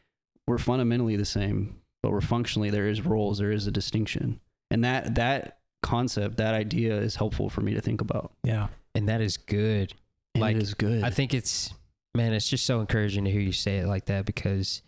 [0.47, 4.39] we're fundamentally the same, but we're functionally there is roles, there is a distinction.
[4.71, 8.31] And that that concept, that idea is helpful for me to think about.
[8.43, 8.67] Yeah.
[8.95, 9.93] And that is good.
[10.33, 11.03] And Like, it is good.
[11.03, 11.73] I think it's
[12.15, 14.81] man, it's just so encouraging to hear you say it like that because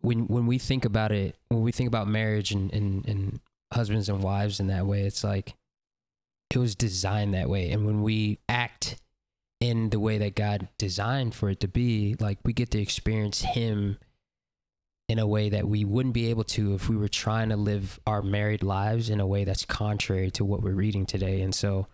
[0.00, 3.40] when when we think about it, when we think about marriage and and, and
[3.72, 5.54] husbands and wives in that way, it's like
[6.50, 7.70] it was designed that way.
[7.70, 8.96] And when we act
[9.62, 13.42] in the way that God designed for it to be, like we get to experience
[13.42, 13.96] him
[15.08, 18.00] in a way that we wouldn't be able to if we were trying to live
[18.04, 21.42] our married lives in a way that's contrary to what we're reading today.
[21.42, 21.86] And so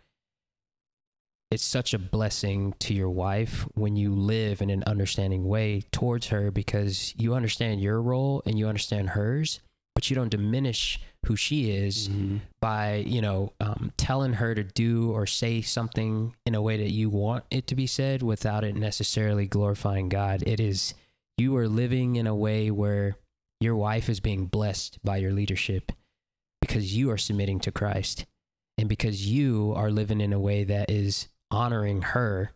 [1.51, 6.29] it's such a blessing to your wife when you live in an understanding way towards
[6.29, 9.61] her because you understand your role and you understand hers,
[9.99, 12.41] but you don't diminish who she is Mhm.
[12.61, 16.93] by you know um, telling her to do or say something in a way that
[16.93, 20.45] you want it to be said without it necessarily glorifying God.
[20.47, 20.95] It is
[21.37, 23.17] you are living in a way where
[23.61, 25.91] your wife is being blessed by your leadership
[26.61, 28.25] because you are submitting to Christ
[28.79, 32.53] and because you are living in a way that is honoring her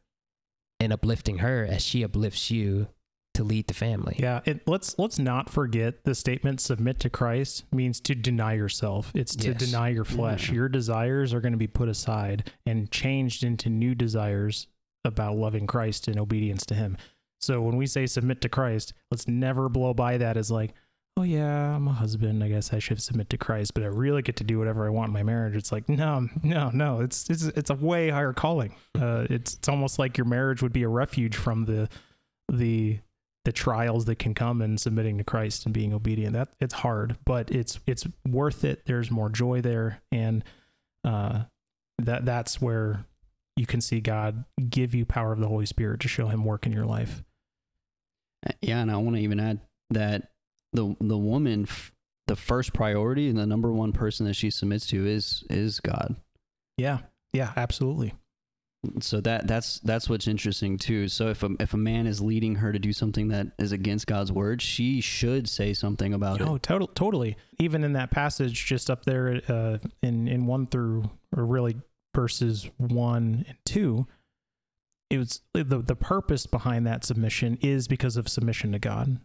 [0.79, 2.87] and uplifting her as she uplifts you
[3.35, 4.17] to lead the family.
[4.19, 9.11] Yeah, it, let's let's not forget the statement "submit to Christ" means to deny yourself.
[9.15, 9.59] It's to Yes.
[9.59, 10.49] deny your flesh.
[10.49, 10.55] Yeah.
[10.57, 14.67] Your desires are going to be put aside and changed into new desires
[15.05, 16.97] about loving Christ and obedience to Him.
[17.41, 20.75] So when we say submit to Christ, let's never blow by that as like,
[21.17, 22.45] oh yeah, I'm a husband.
[22.45, 24.91] I guess I should submit to Christ, but I really get to do whatever I
[24.91, 25.57] want in my marriage.
[25.57, 27.01] It's like, no, no, no.
[27.01, 28.77] It's it's it's a way higher calling.
[28.97, 31.89] Uh, it's it's almost like your marriage would be a refuge from the
[32.49, 32.99] the
[33.45, 36.35] the trials that can come in submitting to Christ and being obedient.
[36.35, 38.83] That it's hard, but it's it's worth it.
[38.87, 40.45] There's more joy there, and
[41.05, 41.43] uh,
[41.99, 43.05] that that's where
[43.57, 46.67] you can see God give you power of the Holy Spirit to show Him work
[46.67, 47.23] in your life.
[48.61, 50.31] Yeah, and I want to even add that
[50.73, 51.67] the the woman,
[52.27, 56.17] the first priority and the number one person that she submits to is is God.
[56.77, 56.99] Yeah,
[57.33, 58.15] yeah, absolutely.
[59.01, 61.07] So that that's that's what's interesting too.
[61.07, 64.09] So if a if a man is leading her to do something that is against
[64.09, 66.49] God's word, she should say something about Oh, it.
[66.49, 67.37] Oh, total, totally.
[67.61, 71.77] Even in that passage, just up there uh, in in one through, or really
[72.13, 74.09] verses one and two,
[75.11, 79.21] it was the the purpose behind that submission is because of submission to God.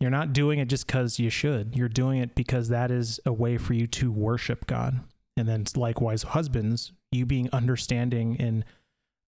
[0.00, 1.76] You're not doing it just because you should.
[1.76, 5.00] You're doing it because that is a way for you to worship God.
[5.36, 8.64] And then likewise, husbands, you being understanding and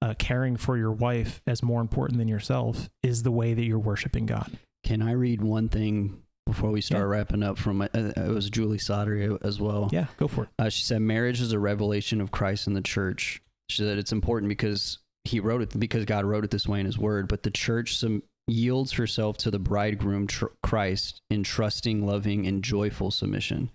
[0.03, 3.79] uh, caring for your wife as more important than yourself is the way that you're
[3.79, 4.59] worshiping God.
[4.85, 7.59] Can I read one thing before we start wrapping up?
[7.59, 9.91] From uh, it was Julie Sauter as well.
[9.93, 10.51] Yeah, go for it.
[10.59, 14.13] Uh, she said, "Marriage is a revelation of Christ in the church." She said it's
[14.13, 17.29] important because he wrote it because God wrote it this way in His Word.
[17.29, 22.65] But the church some yields herself to the bridegroom tr- Christ in trusting, loving, and
[22.65, 23.71] joyful submission.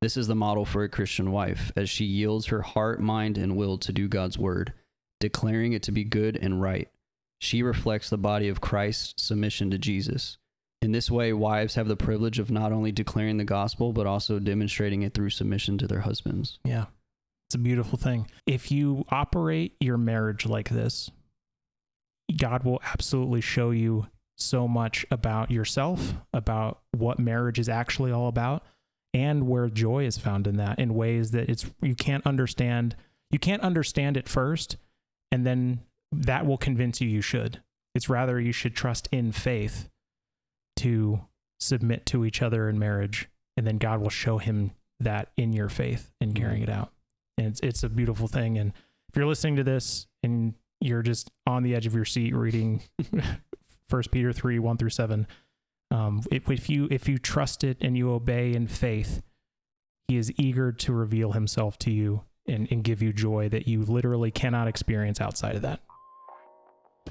[0.00, 3.56] This is the model for a Christian wife as she yields her heart, mind, and
[3.56, 4.72] will to do God's word,
[5.20, 6.88] declaring it to be good and right.
[7.38, 10.38] She reflects the body of Christ's submission to Jesus.
[10.82, 14.38] In this way, wives have the privilege of not only declaring the gospel, but also
[14.38, 16.58] demonstrating it through submission to their husbands.
[16.64, 16.86] Yeah.
[17.48, 18.28] It's a beautiful thing.
[18.46, 21.10] If you operate your marriage like this,
[22.36, 28.28] God will absolutely show you so much about yourself, about what marriage is actually all
[28.28, 28.64] about,
[29.14, 32.96] and where joy is found in that in ways that it's you can't understand.
[33.30, 34.76] You can't understand it first,
[35.36, 35.80] and then
[36.12, 37.60] that will convince you you should.
[37.94, 39.90] It's rather you should trust in faith
[40.76, 41.20] to
[41.60, 45.68] submit to each other in marriage, and then God will show him that in your
[45.68, 46.90] faith and carrying it out.
[47.36, 48.56] And it's it's a beautiful thing.
[48.56, 48.72] And
[49.10, 52.80] if you're listening to this and you're just on the edge of your seat reading
[53.90, 55.26] First Peter three one through seven,
[55.90, 59.20] um, if, if you if you trust it and you obey in faith,
[60.08, 63.82] He is eager to reveal Himself to you and, and give you joy that you
[63.82, 65.80] literally cannot experience outside of that.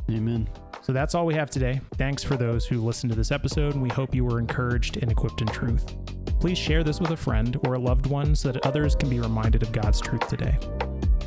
[0.10, 0.48] Amen.
[0.82, 1.82] So that's all we have today.
[1.96, 5.12] Thanks for those who listened to this episode, and we hope you were encouraged and
[5.12, 5.96] equipped in truth.
[6.40, 9.20] Please share this with a friend or a loved one so that others can be
[9.20, 10.58] reminded of God's truth today.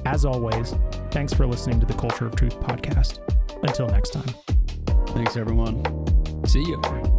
[0.05, 0.75] As always,
[1.11, 3.19] thanks for listening to the Culture of Truth podcast.
[3.63, 4.29] Until next time.
[5.09, 5.83] Thanks, everyone.
[6.47, 7.18] See you.